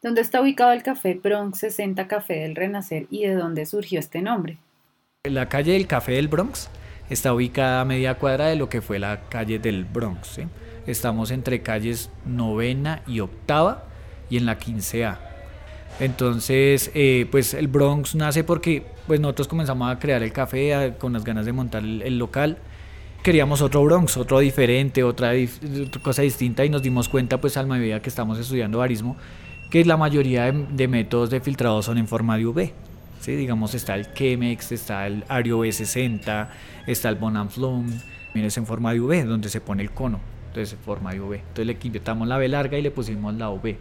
¿Dónde 0.02 0.22
está 0.22 0.42
ubicado 0.42 0.72
el 0.72 0.84
café 0.84 1.20
Bronx 1.22 1.60
60 1.60 2.08
Café 2.08 2.36
del 2.36 2.56
Renacer 2.56 3.08
y 3.10 3.26
de 3.26 3.36
dónde 3.36 3.66
surgió 3.66 4.00
este 4.00 4.22
nombre? 4.22 4.58
La 5.26 5.50
calle 5.50 5.74
del 5.74 5.88
Café 5.88 6.14
del 6.14 6.30
Bronx 6.30 6.70
está 7.10 7.34
ubicada 7.34 7.82
a 7.82 7.86
media 7.86 8.16
cuadra 8.16 8.48
de 8.48 8.56
lo 8.56 8.70
que 8.70 8.82
fue 8.82 9.00
la 9.00 9.22
calle 9.30 9.60
del 9.60 9.86
Bronx. 9.86 10.28
¿sí? 10.28 10.44
Estamos 10.88 11.32
entre 11.32 11.62
calles 11.62 12.10
novena 12.26 13.02
y 13.08 13.20
octava 13.20 13.84
y 14.30 14.38
en 14.38 14.46
la 14.46 14.58
15A. 14.58 15.18
Entonces, 16.00 16.92
eh, 16.94 17.28
pues 17.30 17.54
el 17.54 17.68
Bronx 17.68 18.16
nace 18.16 18.44
porque 18.44 18.84
pues 19.06 19.20
nosotros 19.20 19.48
comenzamos 19.48 19.92
a 19.92 20.00
crear 20.00 20.24
el 20.24 20.32
café 20.32 20.94
con 20.98 21.14
las 21.14 21.24
ganas 21.24 21.46
de 21.46 21.52
montar 21.52 21.84
el, 21.84 22.18
local. 22.18 22.58
Queríamos 23.24 23.62
otro 23.62 23.84
Bronx, 23.84 24.16
otro 24.16 24.40
diferente, 24.40 25.04
otra, 25.04 25.34
cosa 26.02 26.22
distinta 26.22 26.64
y 26.64 26.70
nos 26.70 26.84
dimos 26.84 27.10
cuenta 27.10 27.42
pues 27.42 27.58
al 27.58 27.68
medida 27.68 28.02
que 28.02 28.10
estamos 28.10 28.40
estudiando 28.40 28.78
barismo 28.78 29.18
que 29.70 29.84
la 29.86 29.98
mayoría 29.98 30.52
de, 30.52 30.88
métodos 30.88 31.30
de 31.30 31.42
filtrado 31.42 31.82
son 31.82 31.98
en 31.98 32.08
forma 32.08 32.38
de 32.38 32.48
UV. 32.48 32.72
¿sí? 33.20 33.36
Digamos 33.36 33.76
está 33.76 33.96
el 33.96 34.14
Chemex, 34.14 34.72
está 34.72 35.06
el 35.06 35.24
Ario 35.28 35.60
B60, 35.60 36.48
está 36.92 37.10
el 37.10 37.16
Bonanflum, 37.16 37.88
es 38.34 38.58
en 38.58 38.66
forma 38.66 38.94
de 38.94 39.02
UV 39.02 39.26
donde 39.26 39.50
se 39.50 39.60
pone 39.60 39.84
el 39.84 39.92
cono 39.92 40.20
entonces 40.50 40.78
forma 40.84 41.12
de 41.14 41.22
V. 41.22 41.38
Entonces 41.38 41.66
le 41.66 41.78
quitamos 41.78 42.28
la 42.28 42.38
B 42.38 42.48
larga 42.48 42.78
y 42.78 42.82
le 42.82 42.92
pusimos 42.92 43.34
la 43.36 43.50
V. 43.50 43.78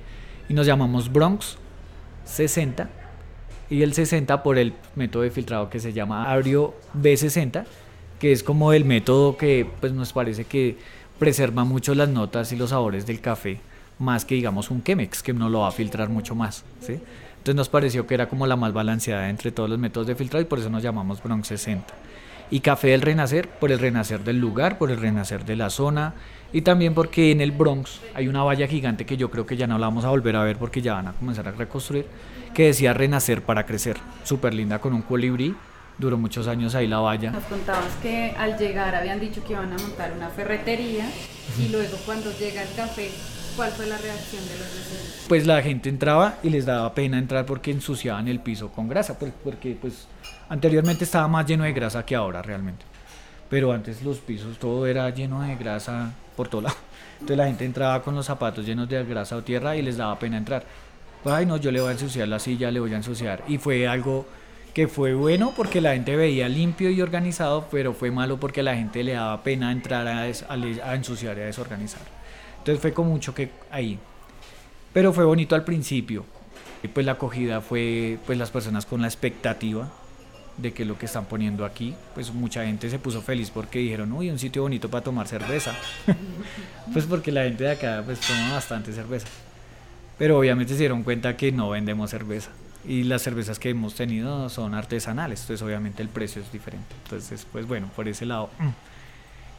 Y 0.48 0.54
nos 0.54 0.66
llamamos 0.66 1.12
Bronx 1.12 1.58
60 2.24 2.88
y 3.70 3.82
el 3.82 3.92
60 3.92 4.42
por 4.42 4.58
el 4.58 4.74
método 4.94 5.22
de 5.22 5.30
filtrado 5.30 5.68
que 5.68 5.80
se 5.80 5.92
llama 5.92 6.30
Ario 6.30 6.74
B60, 6.98 7.64
que 8.18 8.32
es 8.32 8.42
como 8.42 8.72
el 8.72 8.84
método 8.84 9.36
que 9.36 9.68
pues 9.80 9.92
nos 9.92 10.12
parece 10.12 10.44
que 10.44 10.78
preserva 11.18 11.64
mucho 11.64 11.94
las 11.94 12.08
notas 12.08 12.52
y 12.52 12.56
los 12.56 12.70
sabores 12.70 13.06
del 13.06 13.20
café, 13.20 13.60
más 13.98 14.24
que 14.24 14.36
digamos 14.36 14.70
un 14.70 14.82
Chemex, 14.82 15.22
que 15.22 15.32
no 15.32 15.48
lo 15.48 15.60
va 15.60 15.68
a 15.68 15.72
filtrar 15.72 16.08
mucho 16.08 16.34
más. 16.34 16.64
¿sí? 16.80 16.92
Entonces 17.38 17.54
nos 17.54 17.68
pareció 17.68 18.06
que 18.06 18.14
era 18.14 18.28
como 18.28 18.46
la 18.46 18.56
más 18.56 18.72
balanceada 18.72 19.28
entre 19.28 19.52
todos 19.52 19.68
los 19.68 19.78
métodos 19.78 20.06
de 20.06 20.14
filtrado 20.14 20.42
y 20.42 20.46
por 20.46 20.58
eso 20.58 20.70
nos 20.70 20.82
llamamos 20.82 21.22
Bronx 21.22 21.48
60. 21.48 21.94
Y 22.50 22.60
Café 22.60 22.88
del 22.88 23.02
Renacer 23.02 23.48
por 23.48 23.70
el 23.72 23.78
renacer 23.78 24.24
del 24.24 24.38
lugar, 24.38 24.78
por 24.78 24.90
el 24.90 24.98
renacer 24.98 25.44
de 25.44 25.56
la 25.56 25.68
zona, 25.68 26.14
y 26.52 26.62
también 26.62 26.94
porque 26.94 27.30
en 27.30 27.42
el 27.42 27.52
Bronx 27.52 28.00
hay 28.14 28.26
una 28.26 28.42
valla 28.42 28.66
gigante 28.66 29.04
que 29.04 29.18
yo 29.18 29.30
creo 29.30 29.44
que 29.44 29.56
ya 29.56 29.66
no 29.66 29.78
la 29.78 29.86
vamos 29.86 30.04
a 30.04 30.08
volver 30.08 30.34
a 30.36 30.44
ver 30.44 30.56
porque 30.56 30.80
ya 30.80 30.94
van 30.94 31.08
a 31.08 31.12
comenzar 31.12 31.46
a 31.46 31.52
reconstruir, 31.52 32.06
que 32.54 32.66
decía 32.66 32.94
Renacer 32.94 33.42
para 33.42 33.66
crecer. 33.66 33.98
Súper 34.24 34.54
linda 34.54 34.78
con 34.78 34.94
un 34.94 35.02
colibrí. 35.02 35.54
Duró 35.98 36.16
muchos 36.16 36.46
años 36.46 36.74
ahí 36.74 36.86
la 36.86 37.00
valla. 37.00 37.32
Nos 37.32 37.44
contabas 37.44 37.92
que 38.00 38.32
al 38.38 38.56
llegar 38.56 38.94
habían 38.94 39.18
dicho 39.18 39.44
que 39.44 39.52
iban 39.54 39.72
a 39.72 39.76
montar 39.76 40.12
una 40.12 40.28
ferretería 40.28 41.10
y 41.58 41.68
luego 41.70 41.96
cuando 42.06 42.30
llega 42.38 42.62
el 42.62 42.72
café, 42.76 43.10
¿cuál 43.56 43.72
fue 43.72 43.86
la 43.86 43.98
reacción 43.98 44.42
de 44.46 44.58
los 44.58 44.74
vecinos? 44.74 45.26
Pues 45.28 45.44
la 45.44 45.60
gente 45.60 45.88
entraba 45.88 46.36
y 46.44 46.50
les 46.50 46.66
daba 46.66 46.94
pena 46.94 47.18
entrar 47.18 47.44
porque 47.46 47.72
ensuciaban 47.72 48.28
el 48.28 48.38
piso 48.38 48.70
con 48.70 48.88
grasa, 48.88 49.18
pues, 49.18 49.32
porque 49.42 49.76
pues 49.78 50.06
anteriormente 50.48 51.04
estaba 51.04 51.28
más 51.28 51.46
lleno 51.46 51.64
de 51.64 51.72
grasa 51.72 52.04
que 52.04 52.14
ahora 52.14 52.42
realmente. 52.42 52.84
Pero 53.48 53.72
antes 53.72 54.02
los 54.02 54.18
pisos 54.18 54.58
todo 54.58 54.86
era 54.86 55.08
lleno 55.10 55.42
de 55.42 55.56
grasa 55.56 56.12
por 56.36 56.48
todo 56.48 56.62
lado. 56.62 56.76
Entonces 57.14 57.36
la 57.36 57.46
gente 57.46 57.64
entraba 57.64 58.02
con 58.02 58.14
los 58.14 58.26
zapatos 58.26 58.64
llenos 58.64 58.88
de 58.88 59.02
grasa 59.04 59.36
o 59.36 59.42
tierra 59.42 59.76
y 59.76 59.82
les 59.82 59.96
daba 59.96 60.18
pena 60.18 60.36
entrar. 60.36 60.64
Pues, 61.22 61.34
ay, 61.34 61.46
no, 61.46 61.56
yo 61.56 61.72
le 61.72 61.80
voy 61.80 61.88
a 61.88 61.92
ensuciar 61.92 62.28
la 62.28 62.38
silla, 62.38 62.70
le 62.70 62.80
voy 62.80 62.92
a 62.92 62.96
ensuciar. 62.96 63.42
Y 63.48 63.58
fue 63.58 63.88
algo 63.88 64.26
que 64.72 64.86
fue 64.86 65.14
bueno 65.14 65.52
porque 65.56 65.80
la 65.80 65.94
gente 65.94 66.14
veía 66.14 66.48
limpio 66.48 66.90
y 66.90 67.02
organizado, 67.02 67.66
pero 67.70 67.92
fue 67.94 68.10
malo 68.10 68.38
porque 68.38 68.62
la 68.62 68.76
gente 68.76 69.02
le 69.02 69.14
daba 69.14 69.42
pena 69.42 69.72
entrar 69.72 70.06
a, 70.06 70.28
ensuciar 70.94 71.36
y 71.38 71.40
a 71.40 71.46
desorganizar. 71.46 72.02
Entonces 72.58 72.80
fue 72.80 72.92
con 72.92 73.08
mucho 73.08 73.34
que 73.34 73.50
ahí. 73.70 73.98
Pero 74.92 75.12
fue 75.12 75.24
bonito 75.24 75.54
al 75.54 75.64
principio. 75.64 76.24
Y 76.82 76.88
pues 76.88 77.04
la 77.04 77.12
acogida 77.12 77.60
fue 77.60 78.18
pues 78.24 78.38
las 78.38 78.50
personas 78.50 78.86
con 78.86 79.00
la 79.00 79.08
expectativa 79.08 79.88
de 80.58 80.72
que 80.72 80.84
lo 80.84 80.98
que 80.98 81.06
están 81.06 81.24
poniendo 81.24 81.64
aquí, 81.64 81.94
pues 82.14 82.32
mucha 82.32 82.64
gente 82.64 82.90
se 82.90 82.98
puso 82.98 83.22
feliz 83.22 83.50
porque 83.50 83.78
dijeron, 83.78 84.12
uy, 84.12 84.28
un 84.28 84.38
sitio 84.38 84.62
bonito 84.62 84.90
para 84.90 85.02
tomar 85.02 85.26
cerveza. 85.26 85.74
pues 86.92 87.06
porque 87.06 87.32
la 87.32 87.44
gente 87.44 87.64
de 87.64 87.70
acá 87.70 88.02
pues 88.04 88.20
toma 88.20 88.52
bastante 88.52 88.92
cerveza. 88.92 89.28
Pero 90.18 90.38
obviamente 90.38 90.72
se 90.72 90.80
dieron 90.80 91.04
cuenta 91.04 91.36
que 91.36 91.52
no 91.52 91.70
vendemos 91.70 92.10
cerveza. 92.10 92.50
Y 92.86 93.04
las 93.04 93.22
cervezas 93.22 93.58
que 93.58 93.70
hemos 93.70 93.94
tenido 93.94 94.48
son 94.48 94.74
artesanales, 94.74 95.40
entonces 95.42 95.64
obviamente 95.64 96.02
el 96.02 96.08
precio 96.08 96.42
es 96.42 96.50
diferente. 96.52 96.94
Entonces, 97.04 97.46
pues 97.50 97.66
bueno, 97.66 97.90
por 97.94 98.08
ese 98.08 98.24
lado 98.24 98.50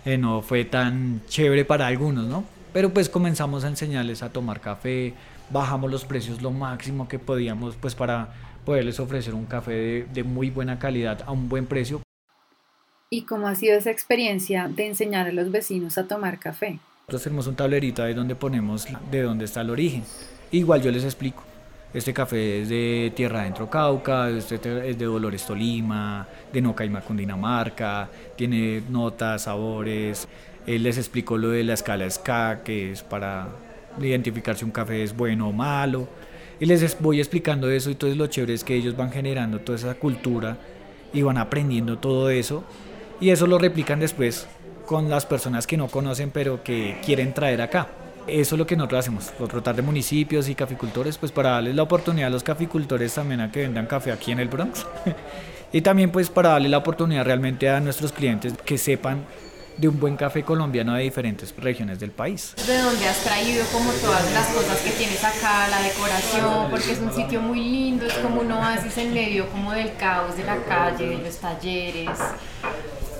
eh, 0.05 0.17
no 0.17 0.41
fue 0.41 0.65
tan 0.65 1.21
chévere 1.27 1.65
para 1.65 1.87
algunos, 1.87 2.25
¿no? 2.25 2.43
Pero 2.73 2.93
pues 2.93 3.09
comenzamos 3.09 3.63
a 3.63 3.67
enseñarles 3.67 4.21
a 4.23 4.29
tomar 4.29 4.61
café, 4.61 5.13
bajamos 5.49 5.89
los 5.91 6.05
precios 6.05 6.41
lo 6.41 6.51
máximo 6.51 7.07
que 7.07 7.19
podíamos, 7.19 7.75
pues 7.75 7.95
para 7.95 8.33
poderles 8.69 8.99
ofrecer 8.99 9.33
un 9.33 9.47
café 9.47 10.05
de, 10.13 10.23
muy 10.23 10.51
buena 10.51 10.77
calidad 10.77 11.23
a 11.25 11.31
un 11.31 11.49
buen 11.49 11.65
precio. 11.65 12.03
¿Y 13.09 13.23
cómo 13.23 13.47
ha 13.47 13.55
sido 13.55 13.75
esa 13.75 13.89
experiencia 13.89 14.67
de 14.67 14.85
enseñar 14.85 15.25
a 15.25 15.31
los 15.31 15.49
vecinos 15.49 15.97
a 15.97 16.07
tomar 16.07 16.37
café? 16.37 16.77
Nosotros 17.07 17.23
tenemos 17.23 17.47
un 17.47 17.55
tablerito 17.55 18.03
ahí 18.03 18.13
donde 18.13 18.35
ponemos 18.35 18.87
de 19.09 19.23
dónde 19.23 19.45
está 19.45 19.61
el 19.61 19.71
origen. 19.71 20.03
Igual 20.51 20.83
yo 20.83 20.91
les 20.91 21.03
explico. 21.03 21.41
Este 21.95 22.13
café 22.13 22.61
es 22.61 22.69
de 22.69 23.11
Tierra 23.15 23.41
Adentro 23.41 23.67
Cauca, 23.67 24.29
este 24.29 24.57
es 24.87 24.99
de 24.99 25.05
Dolores 25.05 25.47
Tolima, 25.47 26.27
de 26.53 26.61
Nocaima 26.61 27.01
Cundinamarca, 27.01 28.07
tiene 28.35 28.83
notas, 28.87 29.41
sabores. 29.45 30.27
Él 30.67 30.83
les 30.83 30.99
explicó 30.99 31.39
lo 31.39 31.49
de 31.49 31.63
la 31.63 31.73
escala 31.73 32.07
SCA, 32.07 32.61
que 32.63 32.91
es 32.91 33.01
para 33.01 33.47
identificar 33.99 34.55
si 34.55 34.63
un 34.63 34.69
café 34.69 35.01
es 35.01 35.17
bueno 35.17 35.49
o 35.49 35.53
malo. 35.53 36.07
Y 36.59 36.65
les 36.65 36.99
voy 36.99 37.19
explicando 37.19 37.69
eso 37.69 37.89
y 37.89 37.95
todo 37.95 38.13
lo 38.15 38.27
chévere 38.27 38.53
es 38.53 38.63
que 38.63 38.75
ellos 38.75 38.97
van 38.97 39.11
generando 39.11 39.59
toda 39.59 39.77
esa 39.77 39.93
cultura 39.95 40.57
y 41.13 41.21
van 41.21 41.37
aprendiendo 41.37 41.97
todo 41.97 42.29
eso 42.29 42.63
y 43.21 43.29
eso 43.29 43.47
lo 43.47 43.57
replican 43.57 43.99
después 43.99 44.47
con 44.85 45.09
las 45.09 45.25
personas 45.25 45.67
que 45.67 45.77
no 45.77 45.87
conocen 45.87 46.31
pero 46.31 46.63
que 46.63 46.99
quieren 47.05 47.33
traer 47.33 47.61
acá. 47.61 47.87
Eso 48.27 48.55
es 48.55 48.59
lo 48.59 48.67
que 48.67 48.75
nosotros 48.75 48.99
hacemos, 48.99 49.33
rotar 49.39 49.75
de 49.75 49.81
municipios 49.81 50.49
y 50.49 50.55
caficultores, 50.55 51.17
pues 51.17 51.31
para 51.31 51.51
darles 51.51 51.75
la 51.75 51.83
oportunidad 51.83 52.27
a 52.27 52.29
los 52.29 52.43
caficultores 52.43 53.13
también 53.13 53.41
a 53.41 53.51
que 53.51 53.61
vendan 53.61 53.87
café 53.87 54.11
aquí 54.11 54.31
en 54.31 54.39
el 54.39 54.49
Bronx. 54.49 54.85
y 55.73 55.81
también 55.81 56.11
pues 56.11 56.29
para 56.29 56.49
darle 56.49 56.69
la 56.69 56.77
oportunidad 56.77 57.25
realmente 57.25 57.69
a 57.69 57.79
nuestros 57.79 58.11
clientes 58.11 58.53
que 58.65 58.77
sepan 58.77 59.23
de 59.79 59.87
un 59.87 59.99
buen 59.99 60.17
café 60.17 60.43
colombiano 60.43 60.93
de 60.93 61.03
diferentes 61.03 61.55
regiones 61.57 61.99
del 61.99 62.11
país. 62.11 62.53
¿De 62.67 62.77
dónde 62.77 63.07
has 63.07 63.23
traído 63.23 63.63
como 63.71 63.91
todas 63.93 64.31
las 64.33 64.47
cosas 64.47 64.77
que 64.81 64.91
tienes 64.91 65.23
acá, 65.23 65.67
la 65.69 65.81
decoración? 65.81 66.69
Porque 66.69 66.91
es 66.91 66.99
un 66.99 67.13
sitio 67.13 67.41
muy 67.41 67.61
lindo, 67.61 68.05
es 68.05 68.13
como 68.15 68.41
un 68.41 68.51
oasis 68.51 68.97
en 68.97 69.13
medio 69.13 69.47
como 69.49 69.71
del 69.71 69.95
caos 69.95 70.35
de 70.35 70.43
la 70.43 70.57
calle, 70.63 71.09
de 71.09 71.17
los 71.17 71.37
talleres. 71.37 72.09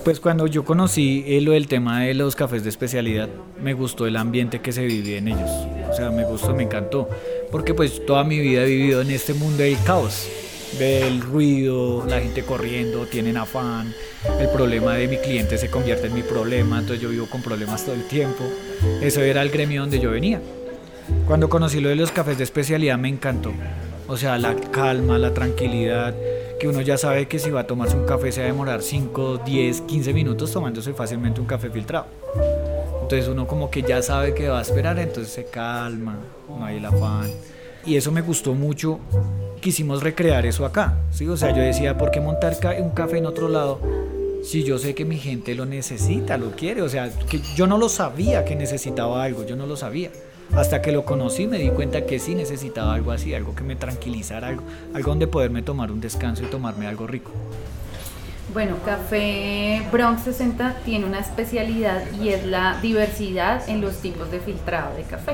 Pues 0.03 0.19
cuando 0.19 0.47
yo 0.47 0.65
conocí 0.65 1.23
eh, 1.27 1.41
lo 1.41 1.51
del 1.51 1.67
tema 1.67 2.01
de 2.01 2.13
los 2.13 2.35
cafés 2.35 2.63
de 2.63 2.69
especialidad, 2.69 3.29
me 3.61 3.73
gustó 3.73 4.07
el 4.07 4.17
ambiente 4.17 4.59
que 4.59 4.71
se 4.71 4.85
vivía 4.85 5.17
en 5.17 5.29
ellos. 5.29 5.49
O 5.89 5.93
sea, 5.93 6.09
me 6.09 6.23
gustó, 6.25 6.53
me 6.55 6.63
encantó. 6.63 7.09
Porque 7.51 7.73
pues 7.73 8.05
toda 8.05 8.23
mi 8.23 8.39
vida 8.39 8.63
he 8.63 8.65
vivido 8.65 9.01
en 9.01 9.11
este 9.11 9.33
mundo 9.33 9.63
del 9.63 9.77
caos 9.83 10.27
del 10.77 11.21
ruido, 11.21 12.05
la 12.07 12.19
gente 12.19 12.43
corriendo, 12.43 13.05
tienen 13.05 13.37
afán, 13.37 13.93
el 14.39 14.49
problema 14.49 14.95
de 14.95 15.07
mi 15.07 15.17
cliente 15.17 15.57
se 15.57 15.69
convierte 15.69 16.07
en 16.07 16.13
mi 16.13 16.21
problema, 16.21 16.79
entonces 16.79 17.01
yo 17.01 17.09
vivo 17.09 17.25
con 17.27 17.41
problemas 17.41 17.83
todo 17.85 17.95
el 17.95 18.07
tiempo. 18.07 18.43
Eso 19.01 19.21
era 19.21 19.41
el 19.41 19.49
gremio 19.49 19.81
donde 19.81 19.99
yo 19.99 20.11
venía. 20.11 20.41
Cuando 21.25 21.49
conocí 21.49 21.79
lo 21.79 21.89
de 21.89 21.95
los 21.95 22.11
cafés 22.11 22.37
de 22.37 22.43
especialidad 22.43 22.97
me 22.97 23.09
encantó. 23.09 23.51
O 24.07 24.17
sea, 24.17 24.37
la 24.37 24.55
calma, 24.55 25.17
la 25.17 25.33
tranquilidad, 25.33 26.15
que 26.59 26.67
uno 26.67 26.81
ya 26.81 26.97
sabe 26.97 27.27
que 27.27 27.39
si 27.39 27.49
va 27.49 27.61
a 27.61 27.67
tomarse 27.67 27.95
un 27.95 28.05
café 28.05 28.31
se 28.31 28.41
va 28.41 28.47
a 28.47 28.51
demorar 28.51 28.81
5, 28.81 29.41
10, 29.45 29.81
15 29.81 30.13
minutos 30.13 30.51
tomándose 30.51 30.93
fácilmente 30.93 31.39
un 31.39 31.47
café 31.47 31.69
filtrado. 31.69 32.07
Entonces 33.01 33.27
uno 33.27 33.47
como 33.47 33.71
que 33.71 33.81
ya 33.81 34.01
sabe 34.01 34.33
que 34.33 34.49
va 34.49 34.59
a 34.59 34.61
esperar, 34.61 34.99
entonces 34.99 35.33
se 35.33 35.45
calma, 35.45 36.17
no 36.47 36.65
hay 36.65 36.77
el 36.77 36.85
afán. 36.85 37.31
Y 37.85 37.95
eso 37.95 38.11
me 38.11 38.21
gustó 38.21 38.53
mucho 38.53 38.99
quisimos 39.59 40.03
recrear 40.03 40.45
eso 40.45 40.65
acá. 40.65 40.97
¿sí? 41.11 41.27
O 41.27 41.37
sea, 41.37 41.55
yo 41.55 41.61
decía, 41.61 41.97
¿por 41.97 42.11
qué 42.11 42.19
montar 42.19 42.57
un 42.81 42.89
café 42.91 43.17
en 43.17 43.25
otro 43.25 43.49
lado 43.49 43.79
si 44.43 44.63
yo 44.63 44.77
sé 44.77 44.95
que 44.95 45.05
mi 45.05 45.17
gente 45.17 45.55
lo 45.55 45.65
necesita, 45.65 46.37
lo 46.37 46.51
quiere? 46.51 46.81
O 46.81 46.89
sea, 46.89 47.09
que 47.29 47.41
yo 47.55 47.67
no 47.67 47.77
lo 47.77 47.89
sabía 47.89 48.45
que 48.45 48.55
necesitaba 48.55 49.23
algo, 49.23 49.45
yo 49.45 49.55
no 49.55 49.65
lo 49.65 49.75
sabía. 49.75 50.11
Hasta 50.55 50.81
que 50.81 50.91
lo 50.91 51.05
conocí 51.05 51.45
me 51.45 51.59
di 51.59 51.69
cuenta 51.69 52.05
que 52.05 52.17
sí 52.17 52.33
necesitaba 52.33 52.95
algo 52.95 53.11
así, 53.11 53.35
algo 53.35 53.53
que 53.53 53.63
me 53.63 53.75
tranquilizara, 53.75 54.47
algo, 54.47 54.63
algo 54.95 55.09
donde 55.11 55.27
poderme 55.27 55.61
tomar 55.61 55.91
un 55.91 56.01
descanso 56.01 56.43
y 56.43 56.47
tomarme 56.47 56.87
algo 56.87 57.05
rico. 57.05 57.31
Bueno, 58.51 58.77
Café 58.83 59.83
Bronx 59.91 60.23
60 60.23 60.77
tiene 60.83 61.05
una 61.05 61.19
especialidad 61.19 62.01
y 62.19 62.29
es 62.29 62.45
la 62.45 62.79
diversidad 62.81 63.69
en 63.69 63.79
los 63.79 63.97
tipos 63.97 64.31
de 64.31 64.39
filtrado 64.39 64.95
de 64.95 65.03
café. 65.03 65.33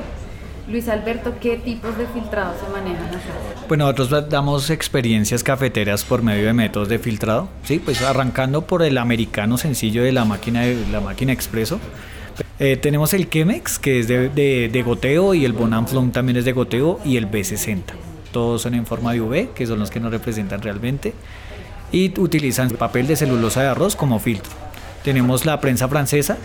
Luis 0.68 0.88
Alberto, 0.88 1.34
¿qué 1.40 1.58
tipos 1.58 1.96
de 1.96 2.06
filtrado 2.08 2.52
se 2.58 2.68
manejan 2.72 3.06
acá? 3.06 3.64
Pues 3.68 3.78
nosotros 3.78 4.28
damos 4.28 4.70
experiencias 4.70 5.44
cafeteras 5.44 6.04
por 6.04 6.22
medio 6.22 6.46
de 6.46 6.52
métodos 6.52 6.88
de 6.88 6.98
filtrado, 6.98 7.48
sí, 7.62 7.78
pues 7.78 8.02
arrancando 8.02 8.62
por 8.62 8.82
el 8.82 8.98
americano 8.98 9.58
sencillo 9.58 10.02
de 10.02 10.10
la 10.10 10.24
máquina 10.24 10.62
de 10.62 10.84
la 10.90 11.00
máquina 11.00 11.32
expreso. 11.32 11.78
Eh, 12.58 12.76
tenemos 12.76 13.14
el 13.14 13.30
Chemex, 13.30 13.78
que 13.78 14.00
es 14.00 14.08
de, 14.08 14.82
goteo, 14.84 15.34
y 15.34 15.44
el 15.44 15.52
Bonanflon 15.52 16.10
también 16.10 16.36
es 16.36 16.44
de 16.44 16.52
goteo, 16.52 16.98
y 17.04 17.16
el 17.16 17.30
B60. 17.30 17.82
Todos 18.32 18.62
son 18.62 18.74
en 18.74 18.86
forma 18.86 19.12
de 19.12 19.20
UV, 19.20 19.54
que 19.54 19.66
son 19.66 19.78
los 19.78 19.90
que 19.90 20.00
nos 20.00 20.10
representan 20.10 20.62
realmente, 20.62 21.14
y 21.92 22.18
utilizan 22.18 22.70
papel 22.70 23.06
de 23.06 23.14
celulosa 23.14 23.62
de 23.62 23.68
arroz 23.68 23.94
como 23.94 24.18
filtro. 24.18 24.50
Tenemos 25.04 25.46
la 25.46 25.60
prensa 25.60 25.86
francesa, 25.86 26.38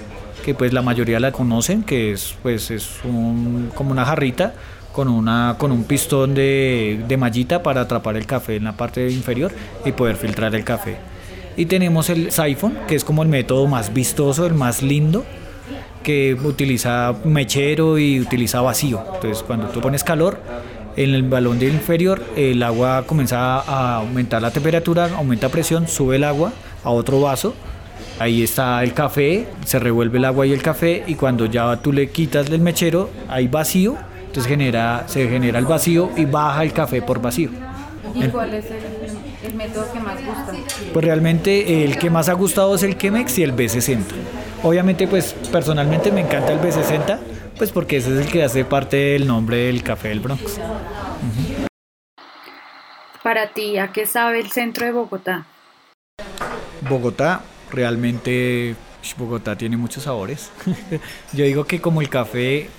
que 0.43 0.53
pues 0.53 0.73
la 0.73 0.81
mayoría 0.81 1.19
la 1.19 1.31
conocen, 1.31 1.83
que 1.83 2.11
es 2.11 2.35
pues 2.41 2.71
es 2.71 2.99
como 3.03 3.91
una 3.91 4.05
jarrita 4.05 4.53
con, 4.91 5.07
una, 5.07 5.55
con 5.57 5.71
un 5.71 5.83
pistón 5.83 6.33
de, 6.33 7.03
de 7.07 7.17
mallita 7.17 7.63
para 7.63 7.81
atrapar 7.81 8.17
el 8.17 8.25
café 8.25 8.55
en 8.57 8.65
la 8.65 8.73
parte 8.73 9.09
inferior 9.09 9.51
y 9.85 9.91
poder 9.91 10.17
filtrar 10.17 10.53
el 10.55 10.63
café. 10.63 10.97
Y 11.57 11.65
tenemos 11.65 12.09
el 12.09 12.31
siphon, 12.31 12.77
que 12.87 12.95
es 12.95 13.03
como 13.03 13.23
el 13.23 13.29
método 13.29 13.67
más 13.67 13.93
vistoso, 13.93 14.45
el 14.45 14.53
más 14.53 14.81
lindo, 14.81 15.25
que 16.03 16.33
utiliza 16.33 17.13
mechero 17.23 17.97
y 17.97 18.19
utiliza 18.19 18.61
vacío. 18.61 19.03
Entonces 19.15 19.43
cuando 19.43 19.67
tú 19.67 19.81
pones 19.81 20.03
calor, 20.03 20.39
en 20.97 21.13
el 21.13 21.23
balón 21.23 21.59
de 21.59 21.67
inferior 21.67 22.21
el 22.35 22.61
agua 22.63 23.05
comienza 23.05 23.59
a 23.59 23.97
aumentar 23.97 24.41
la 24.41 24.51
temperatura, 24.51 25.09
aumenta 25.15 25.49
presión, 25.49 25.87
sube 25.87 26.17
el 26.17 26.23
agua 26.23 26.51
a 26.83 26.89
otro 26.89 27.21
vaso 27.21 27.53
Ahí 28.19 28.43
está 28.43 28.83
el 28.83 28.93
café, 28.93 29.47
se 29.65 29.79
revuelve 29.79 30.17
el 30.17 30.25
agua 30.25 30.45
y 30.45 30.53
el 30.53 30.61
café 30.61 31.03
y 31.07 31.15
cuando 31.15 31.45
ya 31.45 31.75
tú 31.77 31.91
le 31.91 32.09
quitas 32.09 32.49
el 32.49 32.61
mechero 32.61 33.09
hay 33.27 33.47
vacío, 33.47 33.97
entonces 34.27 34.47
genera, 34.47 35.07
se 35.07 35.27
genera 35.27 35.59
el 35.59 35.65
vacío 35.65 36.11
y 36.15 36.25
baja 36.25 36.63
el 36.63 36.73
café 36.73 37.01
por 37.01 37.21
vacío. 37.21 37.49
¿Y 38.13 38.27
cuál 38.27 38.53
es 38.53 38.65
el, 38.69 39.53
método 39.55 39.91
que 39.91 39.99
más 39.99 40.25
gusta? 40.25 40.53
Pues 40.93 41.05
realmente 41.05 41.83
el 41.83 41.97
que 41.97 42.09
más 42.09 42.29
ha 42.29 42.33
gustado 42.33 42.75
es 42.75 42.83
el 42.83 42.97
Chemex 42.97 43.37
y 43.39 43.43
el 43.43 43.55
B60. 43.55 44.03
Obviamente 44.63 45.07
pues 45.07 45.33
personalmente 45.51 46.11
me 46.11 46.21
encanta 46.21 46.51
el 46.51 46.59
B60 46.59 47.19
pues 47.57 47.71
porque 47.71 47.97
ese 47.97 48.13
es 48.13 48.25
el 48.25 48.31
que 48.31 48.43
hace 48.43 48.65
parte 48.65 48.97
del 48.97 49.27
nombre 49.27 49.57
del 49.57 49.83
café 49.83 50.09
del 50.09 50.19
Bronx. 50.19 50.59
Para 53.23 53.53
ti, 53.53 53.77
¿a 53.77 53.91
qué 53.91 54.07
sabe 54.07 54.39
el 54.39 54.51
centro 54.51 54.85
de 54.85 54.91
Bogotá? 54.91 55.45
Bogotá 56.89 57.41
realmente 57.71 58.75
Bogotá 59.17 59.57
tiene 59.57 59.77
muchos 59.77 60.03
sabores. 60.03 60.51
Yo 61.33 61.45
digo 61.45 61.65
que 61.65 61.81
como 61.81 62.01
el 62.01 62.09
café, 62.09 62.69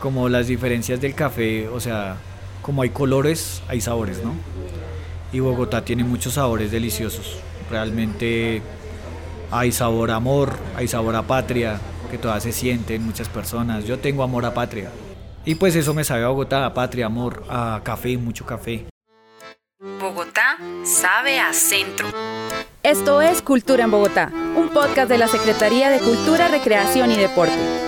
como 0.00 0.28
las 0.28 0.46
diferencias 0.46 1.00
del 1.00 1.14
café, 1.14 1.68
o 1.68 1.80
sea, 1.80 2.16
como 2.62 2.82
hay 2.82 2.90
colores, 2.90 3.62
hay 3.68 3.80
sabores, 3.80 4.22
¿no? 4.22 4.34
Y 5.32 5.40
Bogotá 5.40 5.84
tiene 5.84 6.04
muchos 6.04 6.34
sabores 6.34 6.70
deliciosos. 6.70 7.38
Realmente 7.70 8.62
hay 9.50 9.72
sabor 9.72 10.10
a 10.10 10.16
amor, 10.16 10.52
hay 10.76 10.88
sabor 10.88 11.16
a 11.16 11.22
patria, 11.22 11.80
que 12.10 12.18
todavía 12.18 12.40
se 12.40 12.52
siente 12.52 12.94
en 12.94 13.04
muchas 13.04 13.28
personas. 13.28 13.84
Yo 13.84 13.98
tengo 13.98 14.22
amor 14.22 14.44
a 14.44 14.54
patria. 14.54 14.90
Y 15.44 15.54
pues 15.54 15.76
eso 15.76 15.94
me 15.94 16.04
sabe 16.04 16.24
a 16.24 16.28
Bogotá, 16.28 16.66
a 16.66 16.74
patria, 16.74 17.06
amor, 17.06 17.44
a 17.48 17.80
café, 17.84 18.16
mucho 18.18 18.44
café. 18.44 18.86
Bogotá 19.80 20.58
sabe 20.82 21.38
a 21.38 21.52
centro. 21.52 22.08
Esto 22.82 23.22
es 23.22 23.42
Cultura 23.42 23.84
en 23.84 23.92
Bogotá, 23.92 24.28
un 24.56 24.70
podcast 24.70 25.08
de 25.08 25.18
la 25.18 25.28
Secretaría 25.28 25.88
de 25.88 26.00
Cultura, 26.00 26.48
Recreación 26.48 27.12
y 27.12 27.16
Deporte. 27.16 27.87